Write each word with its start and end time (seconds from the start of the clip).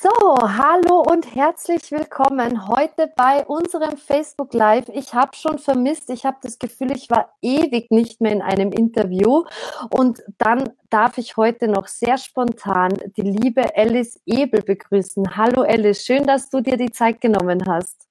So, 0.00 0.10
hallo 0.40 1.02
und 1.02 1.34
herzlich 1.34 1.92
willkommen 1.92 2.66
heute 2.68 3.12
bei 3.14 3.44
unserem 3.46 3.96
Facebook 3.96 4.52
Live. 4.54 4.88
Ich 4.88 5.14
habe 5.14 5.36
schon 5.36 5.58
vermisst, 5.58 6.10
ich 6.10 6.24
habe 6.24 6.38
das 6.42 6.58
Gefühl, 6.58 6.92
ich 6.92 7.10
war 7.10 7.34
ewig 7.40 7.90
nicht 7.90 8.20
mehr 8.20 8.32
in 8.32 8.42
einem 8.42 8.72
Interview 8.72 9.44
und 9.90 10.22
dann 10.38 10.70
darf 10.90 11.18
ich 11.18 11.36
heute 11.36 11.68
noch 11.68 11.86
sehr 11.86 12.18
spontan 12.18 12.98
die 13.16 13.22
liebe 13.22 13.76
Alice 13.76 14.20
Ebel 14.26 14.62
begrüßen. 14.62 15.36
Hallo 15.36 15.62
Alice, 15.62 16.04
schön, 16.04 16.26
dass 16.26 16.50
du 16.50 16.60
dir 16.60 16.76
die 16.76 16.90
Zeit 16.90 17.20
genommen 17.20 17.62
hast. 17.66 18.08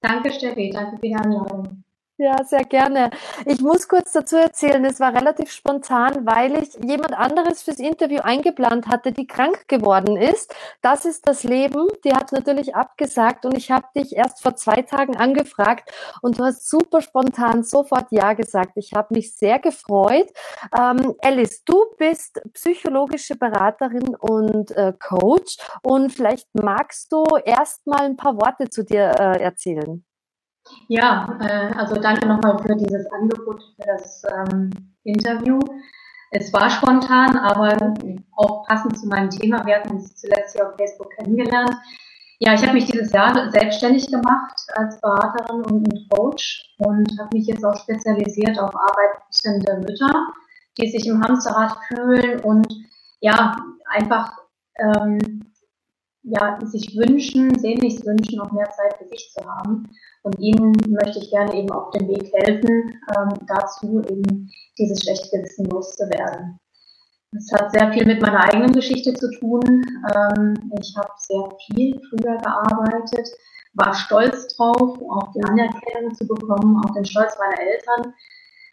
Danke 0.00 0.32
Steffi, 0.32 0.70
danke 0.70 0.96
für 0.96 1.02
die 1.02 1.14
Einladung. 1.14 1.84
Ja, 2.22 2.44
sehr 2.44 2.64
gerne. 2.64 3.08
Ich 3.46 3.62
muss 3.62 3.88
kurz 3.88 4.12
dazu 4.12 4.36
erzählen, 4.36 4.84
es 4.84 5.00
war 5.00 5.14
relativ 5.14 5.50
spontan, 5.50 6.26
weil 6.26 6.62
ich 6.62 6.74
jemand 6.74 7.14
anderes 7.14 7.62
fürs 7.62 7.78
Interview 7.78 8.20
eingeplant 8.20 8.88
hatte, 8.88 9.10
die 9.10 9.26
krank 9.26 9.66
geworden 9.68 10.18
ist. 10.18 10.54
Das 10.82 11.06
ist 11.06 11.26
das 11.26 11.44
Leben. 11.44 11.88
Die 12.04 12.12
hat 12.12 12.30
natürlich 12.32 12.74
abgesagt 12.74 13.46
und 13.46 13.56
ich 13.56 13.70
habe 13.70 13.86
dich 13.96 14.14
erst 14.14 14.42
vor 14.42 14.54
zwei 14.54 14.82
Tagen 14.82 15.16
angefragt 15.16 15.90
und 16.20 16.38
du 16.38 16.44
hast 16.44 16.68
super 16.68 17.00
spontan 17.00 17.62
sofort 17.62 18.08
Ja 18.10 18.34
gesagt. 18.34 18.72
Ich 18.74 18.92
habe 18.92 19.14
mich 19.14 19.34
sehr 19.34 19.58
gefreut. 19.58 20.28
Ähm, 20.78 21.14
Alice, 21.22 21.64
du 21.64 21.86
bist 21.96 22.42
psychologische 22.52 23.36
Beraterin 23.36 24.14
und 24.14 24.72
äh, 24.72 24.92
Coach 25.00 25.56
und 25.82 26.12
vielleicht 26.12 26.48
magst 26.52 27.10
du 27.12 27.24
erst 27.46 27.86
mal 27.86 28.02
ein 28.02 28.18
paar 28.18 28.36
Worte 28.36 28.68
zu 28.68 28.84
dir 28.84 29.10
äh, 29.18 29.42
erzählen. 29.42 30.04
Ja, 30.88 31.38
äh, 31.40 31.74
also 31.76 31.94
danke 31.94 32.26
nochmal 32.26 32.58
für 32.58 32.74
dieses 32.76 33.06
Angebot, 33.12 33.62
für 33.76 33.86
das 33.86 34.22
ähm, 34.24 34.70
Interview. 35.04 35.58
Es 36.32 36.52
war 36.52 36.70
spontan, 36.70 37.36
aber 37.36 37.76
auch 38.36 38.66
passend 38.66 38.98
zu 38.98 39.06
meinem 39.06 39.30
Thema. 39.30 39.64
Wir 39.66 39.76
hatten 39.76 39.96
uns 39.96 40.14
zuletzt 40.14 40.54
hier 40.54 40.68
auf 40.68 40.76
Facebook 40.76 41.10
kennengelernt. 41.16 41.74
Ja, 42.38 42.54
ich 42.54 42.62
habe 42.62 42.74
mich 42.74 42.86
dieses 42.86 43.12
Jahr 43.12 43.50
selbstständig 43.50 44.06
gemacht 44.10 44.58
als 44.74 45.00
Beraterin 45.00 45.62
und 45.66 46.08
Coach 46.10 46.74
und 46.78 47.06
habe 47.18 47.36
mich 47.36 47.46
jetzt 47.46 47.64
auch 47.64 47.76
spezialisiert 47.76 48.58
auf 48.58 48.74
arbeitende 48.74 49.86
Mütter, 49.86 50.26
die 50.78 50.88
sich 50.88 51.06
im 51.06 51.22
Hamsterrad 51.22 51.76
fühlen 51.88 52.40
und 52.40 52.66
ja, 53.20 53.56
einfach 53.90 54.32
ähm, 54.78 55.42
ja, 56.22 56.58
sich 56.62 56.96
wünschen, 56.96 57.58
sehnlichst 57.58 58.06
wünschen, 58.06 58.38
noch 58.38 58.52
mehr 58.52 58.70
Zeit 58.70 58.96
für 58.98 59.06
sich 59.06 59.30
zu 59.32 59.44
haben. 59.44 59.90
Und 60.22 60.38
ihnen 60.38 60.72
möchte 60.88 61.18
ich 61.18 61.30
gerne 61.30 61.54
eben 61.54 61.70
auf 61.70 61.90
dem 61.90 62.08
Weg 62.08 62.30
helfen, 62.34 63.00
ähm, 63.16 63.28
dazu 63.46 64.02
eben 64.02 64.50
dieses 64.78 65.00
schlechte 65.02 65.38
Gewissen 65.38 65.64
loszuwerden. 65.66 66.58
Das 67.32 67.48
hat 67.52 67.70
sehr 67.70 67.92
viel 67.92 68.06
mit 68.06 68.20
meiner 68.20 68.42
eigenen 68.44 68.72
Geschichte 68.72 69.14
zu 69.14 69.30
tun. 69.38 69.62
Ähm, 69.64 70.54
ich 70.80 70.94
habe 70.96 71.12
sehr 71.16 71.48
viel 71.66 72.00
früher 72.10 72.36
gearbeitet, 72.38 73.28
war 73.74 73.94
stolz 73.94 74.48
drauf, 74.56 74.98
auch 75.08 75.32
die 75.32 75.44
Anerkennung 75.44 76.12
zu 76.14 76.26
bekommen, 76.26 76.82
auch 76.84 76.92
den 76.92 77.04
Stolz 77.04 77.38
meiner 77.38 77.60
Eltern. 77.60 78.14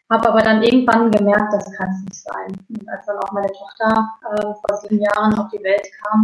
Habe 0.10 0.30
aber 0.30 0.42
dann 0.42 0.64
irgendwann 0.64 1.12
gemerkt, 1.12 1.54
das 1.54 1.72
kann 1.74 1.90
es 1.90 2.04
nicht 2.04 2.24
sein. 2.24 2.66
Und 2.70 2.90
als 2.90 3.06
dann 3.06 3.18
auch 3.20 3.32
meine 3.32 3.52
Tochter 3.52 4.10
äh, 4.32 4.42
vor 4.42 4.78
sieben 4.82 5.02
Jahren 5.02 5.38
auf 5.38 5.50
die 5.52 5.64
Welt 5.64 5.88
kam, 6.04 6.24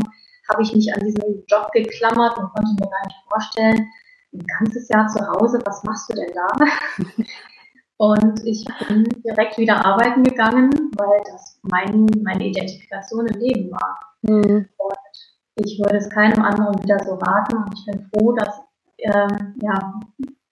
habe 0.52 0.64
ich 0.64 0.74
mich 0.76 0.94
an 0.94 1.02
diesen 1.02 1.46
Job 1.48 1.72
geklammert 1.72 2.38
und 2.38 2.50
konnte 2.52 2.72
mir 2.80 2.90
gar 2.90 3.06
nicht 3.06 3.20
vorstellen, 3.30 3.90
ein 4.34 4.46
ganzes 4.60 4.90
Jahr 4.90 5.08
zu 5.08 5.20
Hause, 5.28 5.60
was 5.66 5.84
machst 5.84 6.10
du 6.10 6.16
denn 6.16 6.32
da? 6.34 6.48
Und 7.98 8.46
ich 8.46 8.66
bin 8.88 9.04
direkt 9.24 9.58
wieder 9.58 9.86
arbeiten 9.86 10.24
gegangen, 10.24 10.72
weil 10.98 11.22
das 11.32 11.60
mein, 11.62 12.08
meine 12.24 12.48
Identifikation 12.48 13.28
im 13.28 13.40
Leben 13.40 13.72
war. 13.72 14.00
Mhm. 14.24 14.68
Und 14.78 15.66
ich 15.66 15.80
würde 15.80 15.98
es 15.98 16.10
keinem 16.10 16.44
anderen 16.44 16.82
wieder 16.84 17.00
so 17.00 17.16
raten. 17.16 17.58
Und 17.58 17.74
ich 17.74 17.86
bin 17.86 18.10
froh, 18.10 18.34
dass 18.34 18.60
ähm, 18.98 19.56
ja, 19.62 20.00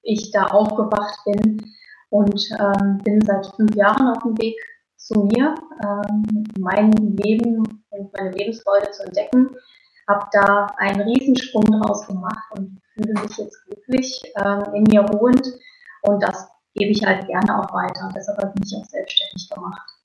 ich 0.03 0.31
da 0.31 0.45
aufgewacht 0.47 1.19
bin 1.25 1.75
und 2.09 2.49
ähm, 2.59 2.99
bin 3.03 3.19
seit 3.21 3.47
fünf 3.55 3.75
Jahren 3.75 4.07
auf 4.07 4.23
dem 4.23 4.37
Weg 4.37 4.55
zu 4.95 5.23
mir, 5.23 5.55
ähm, 5.83 6.43
mein 6.59 6.91
Leben 6.91 7.57
und 7.89 8.13
meine 8.13 8.31
Lebensfreude 8.31 8.91
zu 8.91 9.03
entdecken 9.03 9.49
habe 10.11 10.27
da 10.31 10.67
einen 10.77 11.01
Riesensprung 11.01 11.63
draus 11.63 12.05
gemacht 12.07 12.51
und 12.57 12.79
fühle 12.93 13.13
mich 13.21 13.37
jetzt 13.37 13.63
glücklich, 13.65 14.21
äh, 14.35 14.77
in 14.77 14.83
mir 14.83 15.01
ruhend 15.01 15.45
und 16.03 16.21
das 16.21 16.49
gebe 16.75 16.91
ich 16.91 17.03
halt 17.03 17.27
gerne 17.27 17.59
auch 17.59 17.73
weiter. 17.73 18.09
Deshalb 18.15 18.37
habe 18.39 18.51
ich 18.55 18.61
mich 18.61 18.75
auch 18.81 18.85
selbstständig 18.85 19.49
gemacht. 19.49 20.00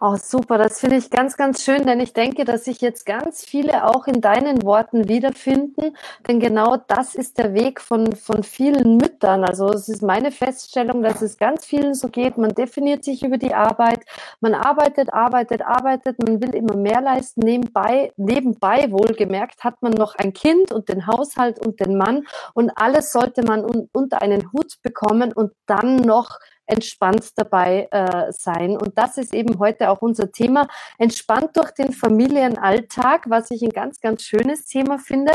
Oh, 0.00 0.16
super, 0.16 0.58
das 0.58 0.78
finde 0.80 0.96
ich 0.96 1.10
ganz, 1.10 1.36
ganz 1.36 1.64
schön, 1.64 1.86
denn 1.86 2.00
ich 2.00 2.12
denke, 2.12 2.44
dass 2.44 2.64
sich 2.64 2.80
jetzt 2.80 3.06
ganz 3.06 3.44
viele 3.44 3.84
auch 3.84 4.06
in 4.06 4.20
deinen 4.20 4.62
Worten 4.62 5.08
wiederfinden, 5.08 5.96
denn 6.28 6.38
genau 6.38 6.76
das 6.76 7.14
ist 7.14 7.38
der 7.38 7.54
Weg 7.54 7.80
von, 7.80 8.14
von 8.14 8.42
vielen 8.42 8.98
Müttern. 8.98 9.42
Also 9.44 9.68
es 9.70 9.88
ist 9.88 10.02
meine 10.02 10.30
Feststellung, 10.30 11.02
dass 11.02 11.22
es 11.22 11.38
ganz 11.38 11.64
vielen 11.64 11.94
so 11.94 12.08
geht. 12.08 12.36
Man 12.38 12.54
definiert 12.54 13.04
sich 13.04 13.24
über 13.24 13.38
die 13.38 13.54
Arbeit, 13.54 14.00
man 14.40 14.54
arbeitet, 14.54 15.12
arbeitet, 15.12 15.62
arbeitet, 15.62 16.22
man 16.22 16.40
will 16.40 16.54
immer 16.54 16.76
mehr 16.76 17.00
leisten. 17.00 17.40
Nebenbei, 17.40 18.12
nebenbei 18.16 18.90
wohlgemerkt 18.92 19.64
hat 19.64 19.82
man 19.82 19.92
noch 19.92 20.14
ein 20.16 20.32
Kind 20.32 20.72
und 20.72 20.88
den 20.88 21.06
Haushalt 21.06 21.58
und 21.64 21.80
den 21.80 21.96
Mann 21.96 22.26
und 22.54 22.70
alles 22.76 23.12
sollte 23.12 23.42
man 23.42 23.64
un 23.64 23.88
unter 23.92 24.20
einen 24.20 24.52
Hut 24.52 24.74
bekommen 24.82 25.32
und 25.32 25.52
dann 25.66 25.96
noch 25.96 26.38
entspannt 26.66 27.32
dabei 27.36 27.88
äh, 27.90 28.32
sein. 28.32 28.76
Und 28.76 28.98
das 28.98 29.18
ist 29.18 29.34
eben 29.34 29.58
heute 29.58 29.90
auch 29.90 30.02
unser 30.02 30.30
Thema. 30.30 30.68
Entspannt 30.98 31.56
durch 31.56 31.70
den 31.72 31.92
Familienalltag, 31.92 33.28
was 33.28 33.50
ich 33.50 33.62
ein 33.62 33.70
ganz, 33.70 34.00
ganz 34.00 34.22
schönes 34.22 34.66
Thema 34.66 34.98
finde. 34.98 35.32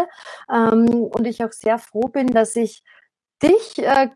Ähm, 0.52 0.88
und 0.88 1.25
ich 1.25 1.44
auch 1.44 1.52
sehr 1.52 1.80
froh 1.80 2.08
bin, 2.08 2.28
dass 2.28 2.56
ich 2.56 2.84
dich, 3.41 3.80
äh, 3.80 4.09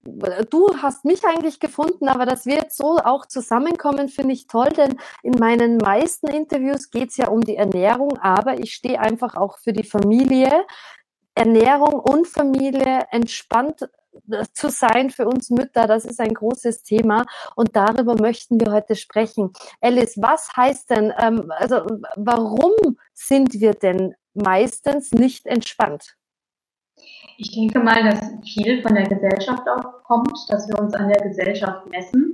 du 0.49 0.77
hast 0.81 1.05
mich 1.05 1.25
eigentlich 1.25 1.59
gefunden, 1.59 2.07
aber 2.07 2.25
dass 2.25 2.45
wir 2.45 2.55
jetzt 2.55 2.77
so 2.77 2.99
auch 2.99 3.25
zusammenkommen, 3.25 4.09
finde 4.09 4.33
ich 4.33 4.47
toll, 4.47 4.69
denn 4.69 4.99
in 5.23 5.33
meinen 5.39 5.77
meisten 5.77 6.27
Interviews 6.27 6.91
geht 6.91 7.09
es 7.09 7.17
ja 7.17 7.29
um 7.29 7.41
die 7.41 7.55
Ernährung, 7.55 8.17
aber 8.19 8.59
ich 8.59 8.73
stehe 8.73 8.99
einfach 8.99 9.35
auch 9.35 9.57
für 9.57 9.73
die 9.73 9.87
Familie. 9.87 10.65
Ernährung 11.37 11.99
und 11.99 12.27
Familie 12.27 13.07
entspannt 13.11 13.89
zu 14.53 14.69
sein 14.69 15.09
für 15.09 15.27
uns 15.27 15.49
Mütter, 15.49 15.87
das 15.87 16.05
ist 16.05 16.19
ein 16.19 16.33
großes 16.33 16.83
Thema 16.83 17.25
und 17.55 17.75
darüber 17.75 18.15
möchten 18.19 18.59
wir 18.59 18.71
heute 18.71 18.95
sprechen. 18.95 19.51
Alice, 19.81 20.17
was 20.21 20.49
heißt 20.55 20.89
denn, 20.89 21.13
ähm, 21.17 21.51
also 21.57 21.85
warum 22.15 22.73
sind 23.13 23.53
wir 23.53 23.73
denn 23.73 24.15
meistens 24.33 25.11
nicht 25.11 25.45
entspannt? 25.45 26.15
Ich 27.37 27.51
denke 27.51 27.79
mal, 27.79 28.03
dass 28.03 28.31
viel 28.53 28.81
von 28.81 28.95
der 28.95 29.07
Gesellschaft 29.07 29.67
auch 29.67 30.03
kommt, 30.03 30.37
dass 30.49 30.67
wir 30.69 30.79
uns 30.79 30.93
an 30.93 31.09
der 31.09 31.21
Gesellschaft 31.21 31.85
messen 31.89 32.33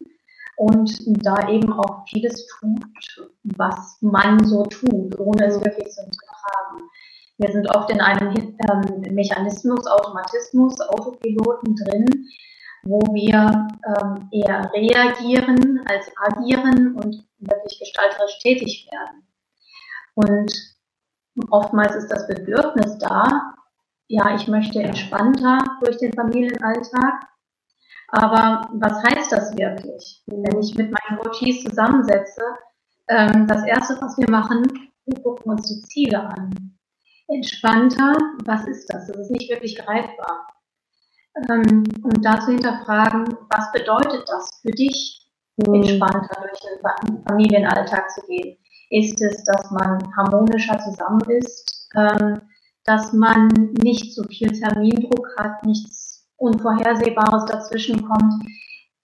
und 0.57 0.91
da 1.25 1.49
eben 1.49 1.73
auch 1.73 2.05
vieles 2.07 2.45
tut, 2.59 3.31
was 3.43 3.97
man 4.01 4.43
so 4.45 4.63
tut, 4.63 5.19
ohne 5.19 5.47
es 5.47 5.55
wirklich 5.55 5.89
zu 5.89 6.01
hinterfragen. 6.03 6.89
Wir 7.41 7.51
sind 7.51 7.75
oft 7.75 7.89
in 7.89 7.99
einem 7.99 8.35
ähm, 8.35 9.15
Mechanismus, 9.15 9.87
Automatismus, 9.87 10.79
Autopiloten 10.79 11.75
drin, 11.75 12.05
wo 12.83 12.99
wir 13.15 13.67
ähm, 13.83 14.29
eher 14.31 14.71
reagieren 14.71 15.81
als 15.87 16.11
agieren 16.17 16.95
und 16.95 17.27
wirklich 17.39 17.79
gestalterisch 17.79 18.37
tätig 18.43 18.87
werden. 18.91 19.27
Und 20.13 20.51
oftmals 21.49 21.95
ist 21.95 22.09
das 22.09 22.27
Bedürfnis 22.27 22.99
da, 22.99 23.55
ja, 24.07 24.35
ich 24.35 24.47
möchte 24.47 24.83
entspannter 24.83 25.57
durch 25.83 25.97
den 25.97 26.13
Familienalltag. 26.13 27.23
Aber 28.09 28.69
was 28.73 29.01
heißt 29.03 29.31
das 29.31 29.57
wirklich? 29.57 30.21
Wenn 30.27 30.59
ich 30.59 30.75
mit 30.75 30.91
meinen 30.91 31.19
Coaches 31.19 31.63
zusammensetze, 31.63 32.43
ähm, 33.07 33.47
das 33.47 33.65
erste, 33.65 33.99
was 33.99 34.15
wir 34.19 34.29
machen, 34.29 34.91
wir 35.05 35.23
gucken 35.23 35.53
uns 35.53 35.67
die 35.67 35.81
Ziele 35.81 36.19
an 36.19 36.77
entspannter, 37.33 38.15
was 38.45 38.65
ist 38.67 38.87
das? 38.93 39.07
Das 39.07 39.17
ist 39.17 39.31
nicht 39.31 39.49
wirklich 39.49 39.75
greifbar. 39.75 40.47
Ähm, 41.49 41.83
und 42.03 42.25
dazu 42.25 42.51
hinterfragen, 42.51 43.25
was 43.49 43.71
bedeutet 43.71 44.27
das 44.27 44.59
für 44.61 44.71
dich, 44.71 45.29
mhm. 45.57 45.75
entspannter 45.75 46.41
durch 46.41 46.59
den 46.59 47.23
Familienalltag 47.27 48.09
zu 48.11 48.21
gehen? 48.27 48.57
Ist 48.89 49.21
es, 49.21 49.43
dass 49.45 49.71
man 49.71 49.99
harmonischer 50.17 50.77
zusammen 50.79 51.21
ist, 51.29 51.89
ähm, 51.95 52.41
dass 52.83 53.13
man 53.13 53.47
nicht 53.81 54.13
so 54.13 54.23
viel 54.23 54.51
Termindruck 54.51 55.27
hat, 55.37 55.65
nichts 55.65 56.27
Unvorhersehbares 56.37 57.45
dazwischen 57.45 58.01
kommt? 58.05 58.43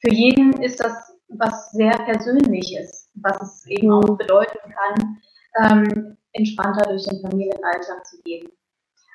Für 0.01 0.11
jeden 0.11 0.51
ist 0.61 0.79
das 0.83 1.13
was 1.29 1.71
sehr 1.71 1.91
Persönliches, 1.91 3.09
was 3.15 3.41
es 3.41 3.65
eben 3.67 3.91
auch 3.91 4.07
mhm. 4.07 4.17
bedeuten 4.17 4.57
kann, 4.73 5.21
ähm, 5.59 6.17
entspannter 6.37 6.89
durch 6.89 7.05
den 7.05 7.21
Familienalltag 7.21 8.05
zu 8.05 8.21
gehen. 8.23 8.47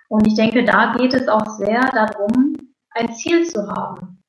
Und 0.08 0.26
ich 0.26 0.34
denke, 0.34 0.64
da 0.64 0.94
geht 0.94 1.14
es 1.14 1.28
auch 1.28 1.46
sehr 1.46 1.80
darum, 1.92 2.54
ein 2.90 3.12
Ziel 3.14 3.46
zu 3.46 3.66
haben 3.66 4.22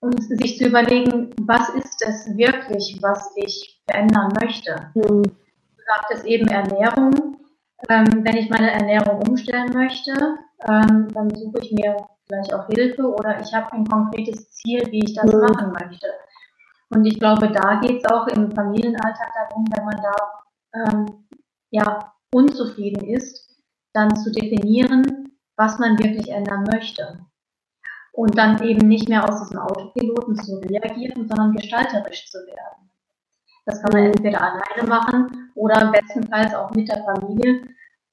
und 0.00 0.22
sich 0.22 0.58
zu 0.58 0.66
überlegen, 0.66 1.30
was 1.42 1.68
ist 1.70 2.04
es 2.06 2.36
wirklich, 2.36 2.98
was 3.00 3.32
ich 3.36 3.80
verändern 3.88 4.32
möchte. 4.42 4.90
Mhm. 4.94 5.22
Du 5.22 5.22
sagtest 5.86 6.26
eben 6.26 6.48
Ernährung. 6.48 7.38
Ähm, 7.88 8.24
wenn 8.24 8.36
ich 8.36 8.48
meine 8.48 8.70
Ernährung 8.70 9.22
umstellen 9.28 9.72
möchte, 9.72 10.12
ähm, 10.68 11.08
dann 11.12 11.30
suche 11.34 11.58
ich 11.62 11.72
mir 11.72 11.96
vielleicht 12.26 12.54
auch 12.54 12.66
Hilfe 12.68 13.02
oder 13.02 13.40
ich 13.40 13.52
habe 13.52 13.72
ein 13.72 13.84
konkretes 13.86 14.50
Ziel, 14.50 14.86
wie 14.90 15.04
ich 15.04 15.14
das 15.14 15.32
mhm. 15.32 15.40
machen 15.40 15.72
möchte. 15.72 16.06
Und 16.90 17.04
ich 17.06 17.18
glaube, 17.18 17.50
da 17.50 17.80
geht 17.80 18.04
es 18.04 18.12
auch 18.12 18.26
im 18.28 18.52
Familienalltag 18.52 19.32
darum, 19.34 19.64
wenn 19.74 19.84
man 19.84 19.96
da 20.02 20.14
ähm, 20.74 21.06
ja, 21.72 22.12
unzufrieden 22.32 23.04
ist, 23.04 23.48
dann 23.92 24.14
zu 24.16 24.30
definieren, 24.30 25.32
was 25.56 25.78
man 25.78 25.98
wirklich 25.98 26.28
ändern 26.28 26.64
möchte. 26.72 27.26
Und 28.12 28.36
dann 28.36 28.62
eben 28.62 28.86
nicht 28.88 29.08
mehr 29.08 29.28
aus 29.28 29.40
diesem 29.40 29.58
Autopiloten 29.58 30.36
zu 30.36 30.58
reagieren, 30.58 31.26
sondern 31.26 31.54
gestalterisch 31.54 32.30
zu 32.30 32.38
werden. 32.46 32.90
Das 33.64 33.80
kann 33.80 33.92
man 33.92 34.12
entweder 34.12 34.40
alleine 34.42 34.88
machen 34.88 35.50
oder 35.54 35.90
bestenfalls 35.90 36.54
auch 36.54 36.70
mit 36.72 36.88
der 36.88 37.04
Familie, 37.04 37.62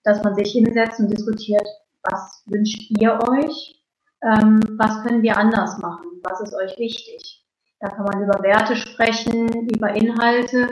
dass 0.03 0.23
man 0.23 0.35
sich 0.35 0.51
hinsetzt 0.53 0.99
und 0.99 1.09
diskutiert, 1.09 1.67
was 2.03 2.43
wünscht 2.45 2.91
ihr 2.99 3.19
euch, 3.29 3.83
ähm, 4.21 4.59
was 4.77 5.03
können 5.03 5.21
wir 5.21 5.37
anders 5.37 5.77
machen, 5.79 6.21
was 6.23 6.39
ist 6.41 6.53
euch 6.53 6.77
wichtig. 6.77 7.45
Da 7.79 7.89
kann 7.89 8.05
man 8.05 8.23
über 8.23 8.41
Werte 8.43 8.75
sprechen, 8.75 9.69
über 9.69 9.93
Inhalte, 9.93 10.67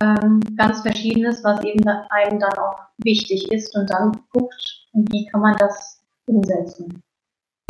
ähm, 0.00 0.40
ganz 0.56 0.82
Verschiedenes, 0.82 1.42
was 1.44 1.62
eben 1.64 1.86
einem 1.88 2.38
dann 2.38 2.58
auch 2.58 2.78
wichtig 2.98 3.50
ist 3.50 3.74
und 3.76 3.90
dann 3.90 4.12
guckt, 4.32 4.86
wie 4.92 5.26
kann 5.26 5.40
man 5.40 5.56
das 5.56 6.00
umsetzen. 6.26 7.02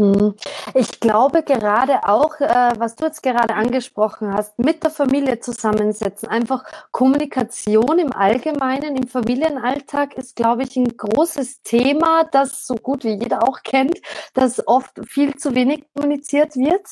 Mhm. 0.01 0.35
Ich 0.75 1.01
glaube 1.01 1.43
gerade 1.43 2.09
auch, 2.09 2.39
äh, 2.41 2.73
was 2.79 2.95
du 2.95 3.07
jetzt 3.07 3.23
gerade 3.23 3.55
angesprochen 3.55 4.33
hast, 4.33 4.59
mit 4.59 4.85
der 4.85 4.91
Familie 4.91 5.41
zusammensetzen, 5.41 6.29
einfach 6.29 6.65
Kommunikation 6.93 7.99
im 7.99 8.13
Allgemeinen, 8.13 8.97
im 8.97 9.09
Familienalltag 9.09 10.15
ist, 10.15 10.37
glaube 10.37 10.63
ich, 10.63 10.77
ein 10.77 10.97
großes 10.97 11.63
Thema, 11.63 12.25
das 12.31 12.65
so 12.67 12.77
gut 12.77 13.03
wie 13.03 13.15
jeder 13.15 13.43
auch 13.49 13.63
kennt, 13.65 14.01
dass 14.35 14.65
oft 14.69 15.01
viel 15.09 15.35
zu 15.35 15.57
wenig 15.57 15.85
kommuniziert 15.95 16.55
wird. 16.55 16.87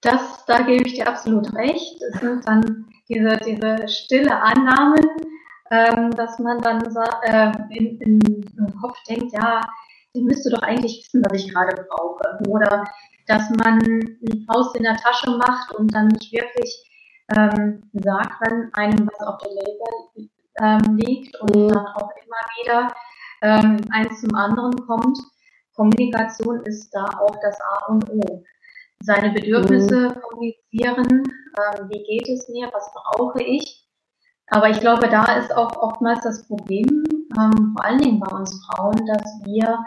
Das, 0.00 0.44
da 0.46 0.62
gebe 0.62 0.86
ich 0.86 0.94
dir 0.94 1.08
absolut 1.08 1.52
recht. 1.54 2.00
Es 2.12 2.20
sind 2.20 2.46
dann 2.46 2.88
diese, 3.08 3.36
diese 3.38 3.88
stille 3.88 4.42
Annahmen, 4.42 5.04
ähm, 5.70 6.10
dass 6.12 6.38
man 6.38 6.60
dann 6.60 6.82
äh, 7.22 7.52
in, 7.70 8.00
in, 8.00 8.20
im 8.56 8.80
Kopf 8.80 8.96
denkt, 9.08 9.32
ja, 9.32 9.60
die 10.14 10.22
müsste 10.22 10.50
doch 10.50 10.62
eigentlich 10.62 11.04
wissen, 11.04 11.22
was 11.28 11.42
ich 11.42 11.52
gerade 11.52 11.86
brauche. 11.88 12.38
Oder 12.48 12.84
dass 13.26 13.50
man 13.50 13.80
eine 13.82 14.46
Faust 14.46 14.76
in 14.76 14.82
der 14.84 14.96
Tasche 14.96 15.30
macht 15.30 15.72
und 15.74 15.94
dann 15.94 16.08
nicht 16.08 16.32
wirklich 16.32 16.84
ähm, 17.36 17.82
sagt, 17.92 18.40
wenn 18.40 18.72
einem 18.72 19.08
was 19.08 19.26
auf 19.26 19.38
der 19.38 19.50
Label 19.50 20.30
ähm, 20.62 20.96
liegt 20.96 21.38
und 21.40 21.54
mhm. 21.54 21.68
dann 21.68 21.86
auch 21.86 22.10
immer 22.24 22.42
wieder 22.58 22.94
ähm, 23.42 23.78
eins 23.90 24.20
zum 24.20 24.34
anderen 24.34 24.74
kommt. 24.86 25.18
Kommunikation 25.74 26.62
ist 26.64 26.90
da 26.90 27.04
auch 27.04 27.36
das 27.40 27.58
A 27.60 27.92
und 27.92 28.10
O. 28.10 28.42
Seine 29.00 29.30
Bedürfnisse 29.30 30.08
mhm. 30.08 30.20
kommunizieren, 30.20 31.22
ähm, 31.58 31.88
wie 31.88 32.02
geht 32.02 32.28
es 32.28 32.48
mir, 32.48 32.68
was 32.72 32.90
brauche 32.92 33.42
ich. 33.42 33.86
Aber 34.50 34.70
ich 34.70 34.80
glaube, 34.80 35.08
da 35.08 35.24
ist 35.36 35.54
auch 35.54 35.76
oftmals 35.76 36.20
das 36.22 36.46
Problem, 36.46 37.04
ähm, 37.38 37.74
vor 37.76 37.84
allen 37.84 37.98
Dingen 37.98 38.20
bei 38.20 38.34
uns 38.34 38.64
Frauen, 38.66 39.06
dass 39.06 39.40
wir 39.44 39.84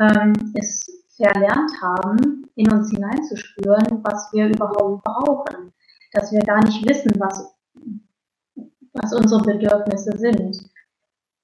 ähm, 0.00 0.32
es 0.54 0.84
verlernt 1.16 1.70
haben, 1.80 2.46
in 2.56 2.70
uns 2.72 2.90
hineinzuspüren, 2.90 4.02
was 4.02 4.32
wir 4.32 4.48
überhaupt 4.48 5.04
brauchen. 5.04 5.72
Dass 6.12 6.32
wir 6.32 6.40
gar 6.40 6.62
nicht 6.64 6.86
wissen, 6.86 7.12
was, 7.18 7.54
was 8.92 9.14
unsere 9.14 9.42
Bedürfnisse 9.42 10.18
sind. 10.18 10.58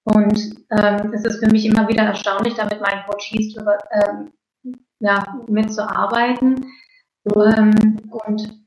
Und 0.05 0.39
ähm, 0.71 1.13
es 1.15 1.25
ist 1.25 1.43
für 1.43 1.51
mich 1.51 1.65
immer 1.65 1.89
wieder 1.89 2.03
erstaunlich, 2.03 2.55
da 2.55 2.65
mit 2.65 2.81
meinen 2.81 3.05
Coaches 3.07 3.55
drüber, 3.55 3.79
ähm, 3.93 4.33
ja, 5.01 5.23
mitzuarbeiten 5.47 6.67
ähm, 7.37 7.97
und 8.11 8.67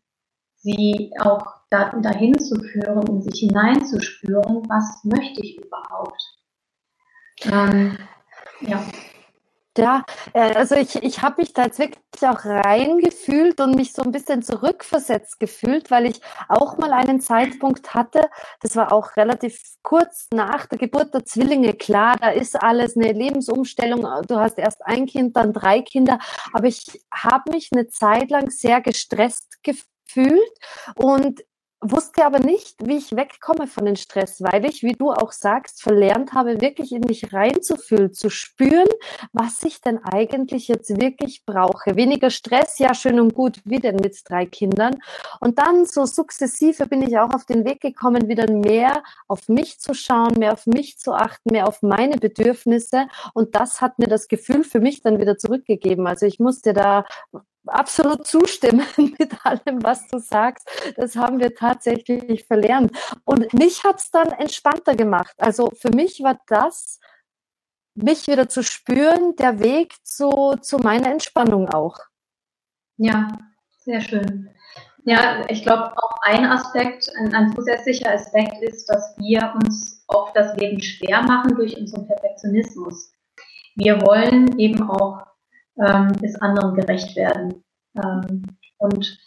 sie 0.55 1.11
auch 1.19 1.45
da, 1.69 1.89
dahin 2.01 2.37
zu 2.37 2.55
führen, 2.55 3.07
in 3.07 3.21
sich 3.21 3.39
hineinzuspüren, 3.39 4.63
was 4.69 5.03
möchte 5.03 5.41
ich 5.41 5.57
überhaupt. 5.57 6.21
Ähm, 7.45 7.97
ja. 8.61 8.83
Ja, 9.77 10.03
äh, 10.33 10.53
also 10.55 10.75
ich, 10.75 10.95
ich 11.01 11.21
habe 11.21 11.41
mich 11.41 11.53
da 11.53 11.63
jetzt 11.63 11.79
wirklich 11.79 12.01
auch 12.23 12.43
reingefühlt 12.43 13.61
und 13.61 13.75
mich 13.75 13.93
so 13.93 14.01
ein 14.01 14.11
bisschen 14.11 14.41
zurückversetzt 14.43 15.39
gefühlt, 15.39 15.89
weil 15.89 16.07
ich 16.07 16.19
auch 16.49 16.77
mal 16.77 16.91
einen 16.91 17.21
Zeitpunkt 17.21 17.93
hatte, 17.93 18.29
das 18.59 18.75
war 18.75 18.91
auch 18.91 19.15
relativ 19.15 19.61
kurz 19.81 20.27
nach 20.33 20.65
der 20.65 20.77
Geburt 20.77 21.13
der 21.13 21.23
Zwillinge. 21.23 21.73
Klar, 21.73 22.17
da 22.19 22.29
ist 22.31 22.61
alles 22.61 22.97
eine 22.97 23.13
Lebensumstellung. 23.13 24.05
Du 24.27 24.35
hast 24.35 24.57
erst 24.57 24.85
ein 24.85 25.05
Kind, 25.05 25.37
dann 25.37 25.53
drei 25.53 25.81
Kinder. 25.81 26.19
Aber 26.51 26.67
ich 26.67 27.01
habe 27.13 27.51
mich 27.51 27.69
eine 27.71 27.87
Zeit 27.87 28.29
lang 28.29 28.49
sehr 28.49 28.81
gestresst 28.81 29.63
gefühlt 29.63 30.51
und 30.95 31.41
wusste 31.81 32.25
aber 32.25 32.39
nicht, 32.39 32.75
wie 32.85 32.97
ich 32.97 33.15
wegkomme 33.15 33.67
von 33.67 33.85
den 33.85 33.95
Stress, 33.95 34.41
weil 34.41 34.65
ich, 34.65 34.83
wie 34.83 34.93
du 34.93 35.11
auch 35.11 35.31
sagst, 35.31 35.81
verlernt 35.81 36.33
habe, 36.33 36.61
wirklich 36.61 36.91
in 36.91 37.01
mich 37.01 37.33
reinzufühlen, 37.33 38.13
zu 38.13 38.29
spüren, 38.29 38.87
was 39.33 39.63
ich 39.63 39.81
denn 39.81 39.99
eigentlich 40.03 40.67
jetzt 40.67 41.01
wirklich 41.01 41.43
brauche. 41.45 41.95
Weniger 41.95 42.29
Stress, 42.29 42.77
ja, 42.77 42.93
schön 42.93 43.19
und 43.19 43.33
gut, 43.33 43.59
wie 43.65 43.79
denn 43.79 43.95
mit 43.95 44.17
drei 44.25 44.45
Kindern. 44.45 44.99
Und 45.39 45.57
dann 45.57 45.85
so 45.85 46.05
sukzessive 46.05 46.85
bin 46.85 47.01
ich 47.01 47.17
auch 47.17 47.33
auf 47.33 47.45
den 47.45 47.65
Weg 47.65 47.81
gekommen, 47.81 48.27
wieder 48.27 48.51
mehr 48.51 49.03
auf 49.27 49.49
mich 49.49 49.79
zu 49.79 49.93
schauen, 49.93 50.37
mehr 50.37 50.53
auf 50.53 50.67
mich 50.67 50.99
zu 50.99 51.13
achten, 51.13 51.51
mehr 51.51 51.67
auf 51.67 51.81
meine 51.81 52.17
Bedürfnisse. 52.17 53.07
Und 53.33 53.55
das 53.55 53.81
hat 53.81 53.97
mir 53.97 54.07
das 54.07 54.27
Gefühl 54.27 54.63
für 54.63 54.79
mich 54.79 55.01
dann 55.01 55.19
wieder 55.19 55.37
zurückgegeben. 55.37 56.05
Also 56.05 56.27
ich 56.27 56.39
musste 56.39 56.73
da 56.73 57.05
absolut 57.67 58.25
zustimmen 58.25 58.85
mit 58.97 59.45
allem, 59.45 59.83
was 59.83 60.07
du 60.07 60.19
sagst. 60.19 60.67
Das 60.95 61.15
haben 61.15 61.39
wir 61.39 61.55
tatsächlich 61.55 62.45
verlernt. 62.45 62.91
Und 63.25 63.53
mich 63.53 63.83
hat 63.83 63.99
es 63.99 64.11
dann 64.11 64.31
entspannter 64.31 64.95
gemacht. 64.95 65.33
Also 65.37 65.71
für 65.71 65.91
mich 65.91 66.21
war 66.23 66.39
das, 66.47 66.99
mich 67.95 68.27
wieder 68.27 68.47
zu 68.47 68.63
spüren, 68.63 69.35
der 69.35 69.59
Weg 69.59 69.95
zu, 70.03 70.55
zu 70.61 70.77
meiner 70.77 71.11
Entspannung 71.11 71.69
auch. 71.69 71.97
Ja, 72.97 73.27
sehr 73.79 74.01
schön. 74.01 74.49
Ja, 75.03 75.43
ich 75.49 75.63
glaube, 75.63 75.97
auch 75.97 76.15
ein 76.21 76.45
Aspekt, 76.45 77.09
ein, 77.19 77.33
ein 77.33 77.55
zusätzlicher 77.55 78.13
Aspekt 78.13 78.61
ist, 78.61 78.87
dass 78.87 79.15
wir 79.17 79.53
uns 79.55 80.03
oft 80.07 80.35
das 80.35 80.55
Leben 80.57 80.81
schwer 80.81 81.23
machen 81.23 81.55
durch 81.55 81.75
unseren 81.75 82.05
Perfektionismus. 82.05 83.11
Wir 83.75 83.99
wollen 84.01 84.59
eben 84.59 84.87
auch 84.89 85.25
ähm, 85.77 86.11
ist 86.21 86.41
anderen 86.41 86.75
gerecht 86.75 87.15
werden. 87.15 87.63
Ähm, 87.95 88.43
und 88.77 89.17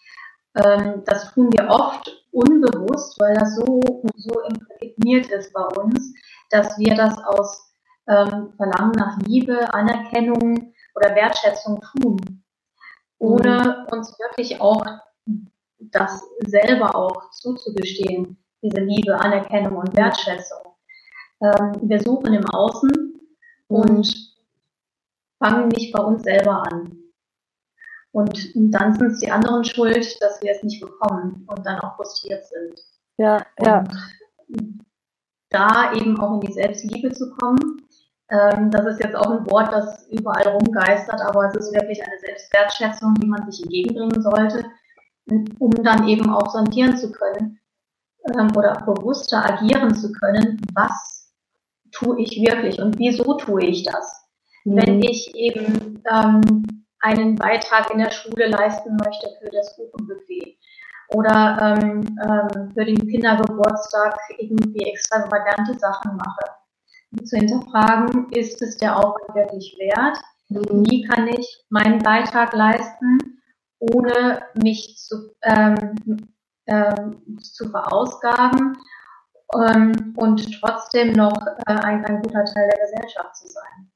ähm, 0.63 1.03
das 1.07 1.33
tun 1.33 1.51
wir 1.53 1.69
oft 1.69 2.11
unbewusst, 2.33 3.19
weil 3.21 3.35
das 3.35 3.57
so, 3.57 3.81
so 4.17 4.41
imprägniert 4.49 5.27
ist 5.27 5.53
bei 5.53 5.65
uns, 5.81 6.13
dass 6.51 6.79
wir 6.79 6.95
das 6.95 7.17
aus 7.25 7.73
ähm, 8.09 8.53
Verlangen 8.57 8.93
nach 8.97 9.19
Liebe, 9.27 9.73
Anerkennung 9.73 10.75
oder 10.95 11.15
Wertschätzung 11.15 11.81
tun, 11.81 12.43
ohne 13.19 13.87
uns 13.91 14.17
wirklich 14.19 14.61
auch 14.61 14.85
das 15.79 16.23
selber 16.47 16.95
auch 16.95 17.31
zuzugestehen, 17.31 18.37
diese 18.63 18.81
Liebe, 18.81 19.19
Anerkennung 19.19 19.77
und 19.77 19.97
Wertschätzung. 19.97 20.75
Ähm, 21.41 21.73
wir 21.83 22.01
suchen 22.01 22.35
im 22.35 22.49
Außen 22.51 23.21
und 23.69 24.34
fangen 25.45 25.69
nicht 25.69 25.93
bei 25.93 26.03
uns 26.03 26.23
selber 26.23 26.63
an. 26.71 26.97
Und 28.13 28.51
dann 28.55 28.95
sind 28.95 29.11
es 29.11 29.21
die 29.21 29.31
anderen 29.31 29.65
schuld, 29.65 30.23
dass 30.23 30.41
wir 30.41 30.53
es 30.53 30.63
nicht 30.63 30.81
bekommen 30.81 31.47
und 31.49 31.67
dann 31.67 31.81
auch 31.81 31.97
frustriert 31.97 32.45
sind. 32.47 32.81
Ja, 33.19 33.45
ja. 33.61 33.85
da 35.51 35.93
eben 35.95 36.19
auch 36.21 36.35
in 36.35 36.41
die 36.41 36.53
Selbstliebe 36.53 37.13
zu 37.13 37.31
kommen. 37.37 37.83
Ähm, 38.31 38.71
das 38.71 38.87
ist 38.87 39.05
jetzt 39.05 39.17
auch 39.17 39.31
ein 39.31 39.51
Wort, 39.51 39.73
das 39.73 40.07
überall 40.09 40.49
rumgeistert, 40.49 41.21
aber 41.21 41.49
es 41.49 41.57
ist 41.57 41.75
wirklich 41.75 42.03
eine 42.03 42.19
Selbstwertschätzung, 42.19 43.15
die 43.15 43.27
man 43.27 43.51
sich 43.51 43.63
entgegenbringen 43.63 44.23
sollte, 44.23 44.65
um 45.59 45.71
dann 45.83 46.09
eben 46.09 46.31
auch 46.31 46.51
sondieren 46.51 46.97
zu 46.97 47.13
können 47.13 47.61
ähm, 48.33 48.49
oder 48.57 48.73
bewusster 48.87 49.45
agieren 49.45 49.95
zu 49.95 50.13
können, 50.13 50.61
was 50.75 51.33
tue 51.93 52.21
ich 52.21 52.41
wirklich 52.41 52.81
und 52.81 52.99
wieso 52.99 53.35
tue 53.35 53.65
ich 53.65 53.85
das? 53.85 54.24
Mhm. 54.64 54.76
Wenn 54.76 55.02
ich 55.02 55.35
eben 55.35 56.02
ähm, 56.11 56.85
einen 57.00 57.37
Beitrag 57.37 57.90
in 57.90 57.99
der 57.99 58.11
Schule 58.11 58.49
leisten 58.49 58.97
möchte 58.97 59.28
für 59.40 59.50
das 59.50 59.76
Kuchenbuffet 59.76 60.59
oder 61.09 61.78
ähm, 61.83 62.18
ähm, 62.26 62.71
für 62.73 62.85
den 62.85 63.06
Kindergeburtstag 63.09 64.16
irgendwie 64.38 64.90
extravagante 64.90 65.78
Sachen 65.78 66.16
mache. 66.16 67.25
Zu 67.25 67.37
hinterfragen, 67.37 68.30
ist 68.33 68.61
es 68.62 68.76
der 68.78 68.97
Aufwand 68.97 69.35
wirklich 69.35 69.76
wert? 69.78 70.18
Mhm. 70.49 70.85
Wie 70.90 71.02
kann 71.02 71.28
ich 71.28 71.64
meinen 71.68 71.99
Beitrag 71.99 72.52
leisten, 72.54 73.18
ohne 73.78 74.42
mich 74.62 74.97
zu, 74.99 75.35
ähm, 75.42 75.94
ähm, 76.66 77.38
zu 77.38 77.68
verausgaben 77.68 78.78
ähm, 79.54 80.14
und 80.16 80.61
trotzdem 80.61 81.12
noch 81.12 81.37
äh, 81.66 81.73
ein, 81.73 82.04
ein 82.04 82.23
guter 82.23 82.44
Teil 82.44 82.71
der 82.71 82.87
Gesellschaft 82.87 83.37
zu 83.37 83.49
sein. 83.49 83.90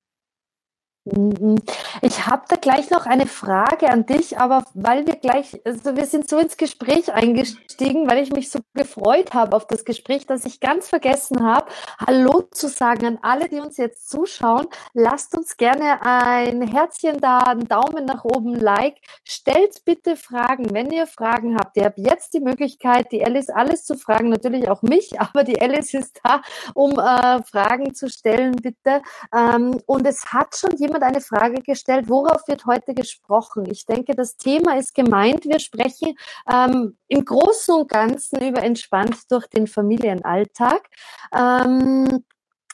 Mhm. 1.16 1.56
Ich 2.02 2.26
habe 2.26 2.42
da 2.48 2.56
gleich 2.56 2.90
noch 2.90 3.06
eine 3.06 3.26
Frage 3.26 3.88
an 3.88 4.04
dich, 4.04 4.38
aber 4.38 4.64
weil 4.74 5.06
wir 5.06 5.16
gleich, 5.16 5.60
also 5.64 5.96
wir 5.96 6.06
sind 6.06 6.28
so 6.28 6.38
ins 6.38 6.56
Gespräch 6.56 7.12
eingestiegen, 7.12 8.08
weil 8.08 8.22
ich 8.22 8.32
mich 8.32 8.50
so 8.50 8.60
gefreut 8.74 9.32
habe 9.34 9.56
auf 9.56 9.66
das 9.66 9.84
Gespräch, 9.84 10.26
dass 10.26 10.44
ich 10.44 10.60
ganz 10.60 10.88
vergessen 10.88 11.44
habe, 11.44 11.70
Hallo 12.04 12.42
zu 12.50 12.68
sagen 12.68 13.06
an 13.06 13.18
alle, 13.22 13.48
die 13.48 13.60
uns 13.60 13.76
jetzt 13.76 14.10
zuschauen. 14.10 14.66
Lasst 14.92 15.36
uns 15.36 15.56
gerne 15.56 16.02
ein 16.02 16.62
Herzchen 16.62 17.18
da, 17.20 17.38
einen 17.38 17.68
Daumen 17.68 18.04
nach 18.04 18.24
oben, 18.24 18.54
Like. 18.54 18.96
Stellt 19.24 19.84
bitte 19.84 20.16
Fragen, 20.16 20.74
wenn 20.74 20.90
ihr 20.90 21.06
Fragen 21.06 21.56
habt. 21.56 21.76
Ihr 21.76 21.84
habt 21.84 21.98
jetzt 21.98 22.34
die 22.34 22.40
Möglichkeit, 22.40 23.12
die 23.12 23.24
Alice 23.24 23.50
alles 23.50 23.84
zu 23.84 23.96
fragen, 23.96 24.28
natürlich 24.28 24.68
auch 24.68 24.82
mich, 24.82 25.20
aber 25.20 25.44
die 25.44 25.60
Alice 25.60 25.94
ist 25.94 26.20
da, 26.22 26.42
um 26.74 26.98
äh, 26.98 27.42
Fragen 27.44 27.94
zu 27.94 28.10
stellen, 28.10 28.52
bitte. 28.52 29.02
Ähm, 29.34 29.80
und 29.86 30.06
es 30.06 30.32
hat 30.32 30.56
schon 30.56 30.76
jemand 30.76 30.88
jemand 30.88 31.04
eine 31.04 31.20
Frage 31.20 31.62
gestellt, 31.62 31.87
worauf 32.08 32.46
wird 32.48 32.66
heute 32.66 32.94
gesprochen? 32.94 33.66
Ich 33.70 33.86
denke, 33.86 34.14
das 34.14 34.36
Thema 34.36 34.76
ist 34.76 34.94
gemeint. 34.94 35.44
Wir 35.44 35.58
sprechen 35.58 36.16
ähm, 36.50 36.96
im 37.08 37.24
Großen 37.24 37.74
und 37.74 37.88
Ganzen 37.88 38.40
über 38.46 38.62
entspannt 38.62 39.16
durch 39.30 39.46
den 39.48 39.66
Familienalltag. 39.66 40.88
Ähm, 41.34 42.24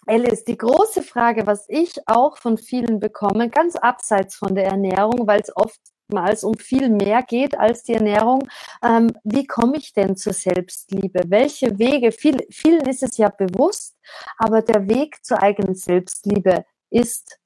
Alice, 0.06 0.44
die 0.44 0.59
große 0.59 1.02
Frage, 1.02 1.47
was 1.47 1.66
ich 1.68 1.94
auch 2.06 2.37
von 2.37 2.59
vielen 2.59 3.00
bekomme, 3.00 3.49
ganz 3.49 3.76
abseits 3.76 4.37
von 4.37 4.54
der 4.54 4.66
Ernährung, 4.66 5.26
weil 5.26 5.40
es 5.40 5.52
oftmals 5.56 6.44
um 6.44 6.54
viel 6.54 6.90
mehr 6.90 7.23
geht 7.23 7.59
als 7.59 7.85
die 7.85 7.94
Ernährung. 7.94 8.47
Ähm, 8.83 9.12
wie 9.25 9.47
komme 9.47 9.78
ich 9.78 9.92
denn 9.94 10.16
zur 10.16 10.35
Selbstliebe? 10.35 11.23
Welche 11.28 11.78
Wege? 11.78 12.12
Viel, 12.12 12.47
vielen 12.50 12.87
ist 12.87 13.02
es 13.02 13.16
ja 13.16 13.30
bewusst, 13.30 13.97
aber 14.37 14.61
der 14.61 14.88
Weg 14.88 15.25
zur 15.25 15.42
eigenen 15.42 15.75
Selbstliebe 15.75 16.64
ist 16.90 17.38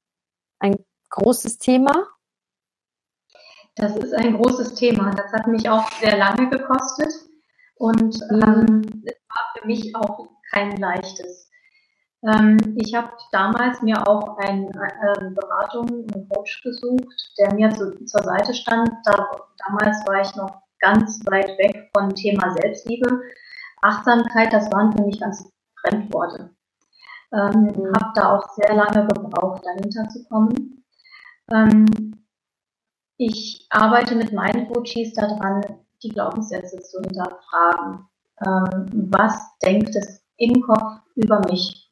ein 0.59 0.75
großes 1.09 1.57
Thema? 1.57 2.07
Das 3.75 3.95
ist 3.95 4.13
ein 4.13 4.35
großes 4.35 4.75
Thema. 4.75 5.11
Das 5.11 5.31
hat 5.31 5.47
mich 5.47 5.69
auch 5.69 5.89
sehr 6.01 6.17
lange 6.17 6.49
gekostet 6.49 7.13
und 7.75 8.19
mhm. 8.29 8.41
ähm, 8.43 9.03
es 9.05 9.15
war 9.29 9.45
für 9.55 9.67
mich 9.67 9.95
auch 9.95 10.27
kein 10.51 10.75
leichtes. 10.77 11.49
Ähm, 12.23 12.57
ich 12.75 12.93
habe 12.93 13.11
damals 13.31 13.81
mir 13.81 14.05
auch 14.05 14.37
eine 14.37 14.67
äh, 14.67 15.29
Beratung, 15.33 15.87
einen 15.87 16.27
Coach 16.27 16.61
gesucht, 16.61 17.33
der 17.37 17.53
mir 17.53 17.69
zu, 17.69 18.03
zur 18.05 18.23
Seite 18.23 18.53
stand. 18.53 18.89
Da, 19.05 19.31
damals 19.65 20.05
war 20.05 20.21
ich 20.21 20.35
noch 20.35 20.61
ganz 20.79 21.21
weit 21.27 21.57
weg 21.57 21.89
von 21.95 22.13
Thema 22.13 22.53
Selbstliebe. 22.61 23.21
Achtsamkeit, 23.81 24.51
das 24.51 24.69
waren 24.71 24.91
für 24.91 25.03
mich 25.03 25.19
ganz 25.21 25.49
Fremdworte. 25.79 26.49
Ähm, 27.31 27.63
mhm. 27.63 27.93
Habe 27.95 28.11
da 28.15 28.35
auch 28.35 28.49
sehr 28.55 28.75
lange 28.75 29.07
gebraucht, 29.07 29.63
dahinter 29.65 30.09
zu 30.09 30.25
kommen. 30.27 30.83
Ähm, 31.51 31.85
ich 33.17 33.65
arbeite 33.69 34.15
mit 34.15 34.31
meinen 34.31 34.67
Coaches 34.67 35.13
daran, 35.13 35.61
die 36.03 36.09
Glaubenssätze 36.09 36.79
zu 36.79 36.99
hinterfragen. 37.01 38.05
Ähm, 38.45 39.09
was 39.11 39.57
denkt 39.61 39.95
es 39.95 40.23
im 40.37 40.61
Kopf 40.61 41.01
über 41.15 41.41
mich? 41.49 41.91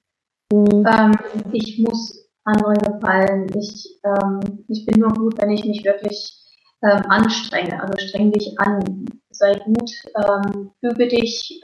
Mhm. 0.51 0.85
Ähm, 0.87 1.11
ich 1.51 1.79
muss 1.79 2.29
anderen 2.45 2.77
gefallen. 2.77 3.47
Ich, 3.57 3.99
ich 4.69 4.85
bin 4.85 5.01
nur 5.01 5.13
gut, 5.13 5.37
wenn 5.41 5.49
ich 5.49 5.65
mich 5.65 5.83
wirklich 5.83 6.33
anstrenge. 6.79 7.81
Also 7.81 8.07
streng 8.07 8.31
dich 8.31 8.57
an, 8.57 9.05
sei 9.31 9.55
gut, 9.55 9.91
ähm, 10.15 10.71
übe 10.79 11.07
dich, 11.09 11.61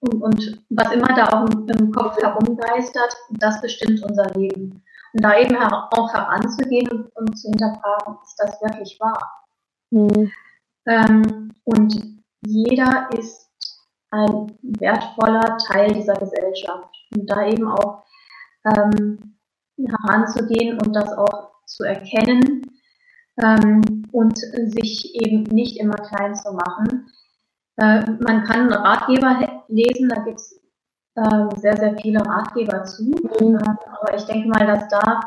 und, 0.00 0.22
und, 0.22 0.62
was 0.68 0.92
immer 0.92 1.08
da 1.14 1.28
auch 1.28 1.48
im, 1.48 1.90
Kopf 1.90 2.16
herumgeistert, 2.20 3.16
das 3.38 3.60
bestimmt 3.60 4.04
unser 4.04 4.30
Leben. 4.34 4.82
Und 5.12 5.24
da 5.24 5.38
eben 5.38 5.56
auch 5.56 6.12
heranzugehen 6.12 6.88
und, 6.90 7.16
und 7.16 7.38
zu 7.38 7.48
hinterfragen, 7.48 8.16
ist 8.22 8.36
das 8.38 8.60
wirklich 8.60 8.98
wahr? 9.00 9.46
Mhm. 9.90 10.30
Ähm, 10.86 11.52
und 11.64 12.22
jeder 12.46 13.08
ist 13.16 13.50
ein 14.10 14.58
wertvoller 14.62 15.58
Teil 15.58 15.92
dieser 15.92 16.14
Gesellschaft. 16.14 16.94
Und 17.14 17.26
da 17.26 17.46
eben 17.46 17.68
auch 17.68 18.04
ähm, 18.64 19.36
heranzugehen 19.76 20.78
und 20.80 20.94
das 20.94 21.12
auch 21.12 21.50
zu 21.66 21.84
erkennen 21.84 22.62
ähm, 23.42 24.06
und 24.12 24.38
sich 24.38 25.14
eben 25.14 25.44
nicht 25.44 25.78
immer 25.78 25.96
klein 25.96 26.34
zu 26.34 26.52
machen, 26.52 27.10
äh, 27.76 28.02
man 28.20 28.44
kann 28.44 28.72
Ratgeber 28.72 29.62
lesen, 29.68 30.08
da 30.08 30.22
gibt 30.22 30.38
es 30.38 30.59
sehr, 31.56 31.76
sehr 31.76 31.96
viele 31.98 32.20
Ratgeber 32.20 32.84
zu. 32.84 33.04
Mhm. 33.04 33.56
Äh, 33.56 33.74
aber 34.00 34.14
ich 34.14 34.24
denke 34.24 34.48
mal, 34.48 34.66
dass 34.66 34.88
da 34.88 35.20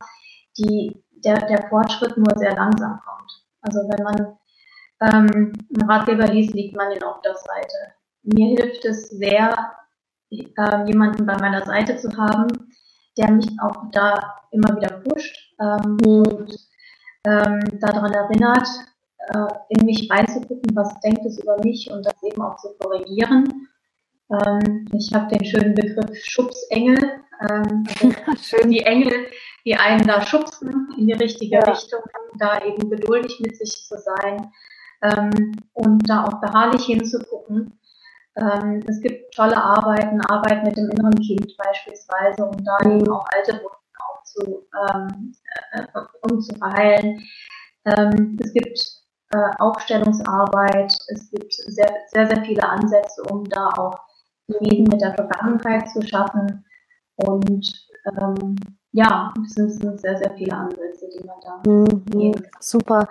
die, 0.58 1.04
der, 1.24 1.46
der 1.48 1.68
Fortschritt 1.70 2.18
nur 2.18 2.38
sehr 2.38 2.56
langsam 2.56 3.00
kommt. 3.06 3.32
Also 3.62 3.80
wenn 3.80 4.04
man 4.04 4.38
ähm, 5.02 5.54
einen 5.76 5.90
Ratgeber 5.90 6.28
liest, 6.28 6.54
liegt 6.54 6.76
man 6.76 6.92
den 6.92 7.04
auf 7.04 7.22
der 7.22 7.36
Seite. 7.36 7.94
Mir 8.24 8.58
hilft 8.58 8.86
es 8.86 9.10
sehr, 9.10 9.74
äh, 10.32 10.86
jemanden 10.86 11.26
bei 11.26 11.38
meiner 11.38 11.66
Seite 11.66 11.98
zu 11.98 12.16
haben, 12.18 12.48
der 13.18 13.32
mich 13.32 13.48
auch 13.62 13.92
da 13.92 14.36
immer 14.52 14.76
wieder 14.76 15.02
pusht 15.02 15.36
ähm, 15.60 15.98
mhm. 16.02 16.08
und 16.08 16.56
ähm, 17.26 17.60
daran 17.80 18.14
erinnert, 18.14 18.68
äh, 19.30 19.48
in 19.70 19.86
mich 19.86 20.10
reinzugucken, 20.12 20.76
was 20.76 21.00
denkt 21.02 21.26
es 21.26 21.40
über 21.40 21.58
mich 21.64 21.90
und 21.92 22.06
das 22.06 22.22
eben 22.24 22.42
auch 22.42 22.58
zu 22.58 22.70
korrigieren. 22.80 23.70
Ähm, 24.30 24.88
ich 24.94 25.14
habe 25.14 25.36
den 25.36 25.46
schönen 25.46 25.76
Begriff 25.76 26.18
Schubsengel, 26.24 26.98
ähm, 27.50 27.84
also 28.28 28.58
die 28.68 28.82
Engel, 28.82 29.28
die 29.66 29.76
einen 29.76 30.06
da 30.06 30.22
schubsen 30.22 30.90
in 30.98 31.08
die 31.08 31.14
richtige 31.14 31.56
ja. 31.56 31.62
Richtung, 31.62 32.02
da 32.38 32.64
eben 32.64 32.90
geduldig 32.90 33.40
mit 33.42 33.56
sich 33.58 33.86
zu 33.86 33.98
sein 33.98 34.52
ähm, 35.02 35.52
und 35.74 36.10
da 36.10 36.26
auch 36.26 36.42
beharrlich 36.42 36.86
hinzugucken. 36.86 37.80
Ähm, 38.36 38.84
es 38.88 39.00
gibt 39.02 39.34
tolle 39.36 39.62
Arbeiten, 39.62 40.20
Arbeit 40.22 40.64
mit 40.64 40.76
dem 40.76 40.90
inneren 40.90 41.20
Kind 41.20 41.56
beispielsweise, 41.58 42.46
um 42.46 42.64
da 42.64 42.78
eben 42.90 43.12
auch 43.12 43.26
alte 43.36 43.54
Wunden 43.54 43.78
aufzu, 44.10 44.68
ähm, 44.90 45.36
äh, 45.74 45.86
um 46.30 46.42
zu 46.42 46.56
verheilen. 46.56 47.24
Ähm, 47.86 48.38
es 48.42 48.54
gibt 48.54 48.80
äh, 49.34 49.50
Aufstellungsarbeit. 49.60 50.94
Es 51.10 51.30
gibt 51.30 51.54
sehr, 51.54 51.94
sehr, 52.08 52.28
sehr 52.28 52.44
viele 52.44 52.68
Ansätze, 52.68 53.22
um 53.24 53.44
da 53.46 53.70
auch 53.78 54.00
Frieden 54.58 54.88
mit 54.90 55.02
der 55.02 55.16
Vergangenheit 55.16 55.90
zu 55.90 56.02
schaffen. 56.02 56.66
Und 57.16 57.88
ähm, 58.06 58.56
ja, 58.96 59.34
es 59.44 59.54
sind, 59.56 60.00
sehr, 60.00 60.18
sehr 60.18 60.32
viele 60.38 60.56
Ansätze, 60.56 61.10
die 61.10 61.26
man 61.26 61.36
da 61.44 61.68
mhm, 61.68 62.36
Super. 62.60 63.08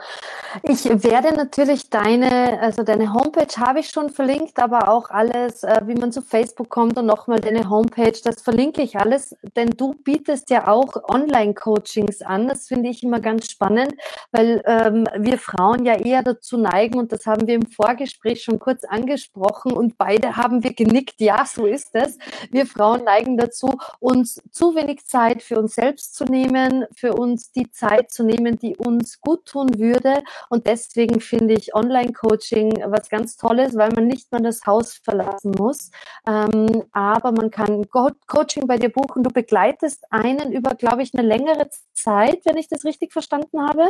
Ich 0.62 0.84
werde 0.84 1.34
natürlich 1.34 1.90
deine, 1.90 2.60
also 2.60 2.84
deine 2.84 3.12
Homepage 3.12 3.52
habe 3.58 3.80
ich 3.80 3.88
schon 3.88 4.08
verlinkt, 4.08 4.60
aber 4.60 4.88
auch 4.88 5.10
alles, 5.10 5.64
äh, 5.64 5.80
wie 5.86 5.94
man 5.94 6.12
zu 6.12 6.22
Facebook 6.22 6.68
kommt 6.68 6.98
und 6.98 7.06
nochmal 7.06 7.40
deine 7.40 7.68
Homepage, 7.68 8.16
das 8.22 8.42
verlinke 8.42 8.80
ich 8.80 8.96
alles, 8.96 9.36
denn 9.56 9.70
du 9.70 9.94
bietest 10.04 10.50
ja 10.50 10.68
auch 10.68 10.94
Online-Coachings 11.08 12.22
an. 12.22 12.46
Das 12.46 12.68
finde 12.68 12.88
ich 12.88 13.02
immer 13.02 13.18
ganz 13.18 13.50
spannend, 13.50 13.92
weil 14.30 14.62
ähm, 14.66 15.08
wir 15.18 15.36
Frauen 15.36 15.84
ja 15.84 15.94
eher 15.94 16.22
dazu 16.22 16.58
neigen, 16.58 17.00
und 17.00 17.10
das 17.10 17.26
haben 17.26 17.48
wir 17.48 17.56
im 17.56 17.66
Vorgespräch 17.66 18.44
schon 18.44 18.60
kurz 18.60 18.84
angesprochen 18.84 19.72
und 19.72 19.98
beide 19.98 20.36
haben 20.36 20.62
wir 20.62 20.74
genickt, 20.74 21.20
ja, 21.20 21.44
so 21.44 21.66
ist 21.66 21.90
es. 21.94 22.18
Wir 22.52 22.66
Frauen 22.66 23.02
neigen 23.02 23.36
dazu, 23.36 23.68
uns 23.98 24.40
zu 24.52 24.76
wenig 24.76 25.04
Zeit 25.06 25.42
für 25.42 25.58
uns 25.58 25.71
selbst 25.72 26.14
zu 26.14 26.24
nehmen, 26.24 26.84
für 26.94 27.14
uns 27.14 27.52
die 27.52 27.70
Zeit 27.70 28.10
zu 28.10 28.22
nehmen, 28.24 28.58
die 28.58 28.76
uns 28.76 29.20
gut 29.20 29.46
tun 29.46 29.78
würde. 29.78 30.22
Und 30.48 30.66
deswegen 30.66 31.20
finde 31.20 31.54
ich 31.54 31.74
Online-Coaching 31.74 32.84
was 32.86 33.08
ganz 33.08 33.36
Tolles, 33.36 33.76
weil 33.76 33.90
man 33.90 34.06
nicht 34.06 34.30
mal 34.32 34.42
das 34.42 34.64
Haus 34.66 34.94
verlassen 34.94 35.52
muss. 35.56 35.90
Ähm, 36.26 36.84
aber 36.92 37.32
man 37.32 37.50
kann 37.50 37.88
Co 37.88 38.10
Coaching 38.26 38.66
bei 38.66 38.76
dir 38.76 38.90
buchen. 38.90 39.22
Du 39.22 39.30
begleitest 39.30 40.04
einen 40.10 40.52
über, 40.52 40.74
glaube 40.74 41.02
ich, 41.02 41.14
eine 41.14 41.26
längere 41.26 41.68
Zeit, 41.92 42.40
wenn 42.44 42.56
ich 42.56 42.68
das 42.68 42.84
richtig 42.84 43.12
verstanden 43.12 43.60
habe. 43.60 43.88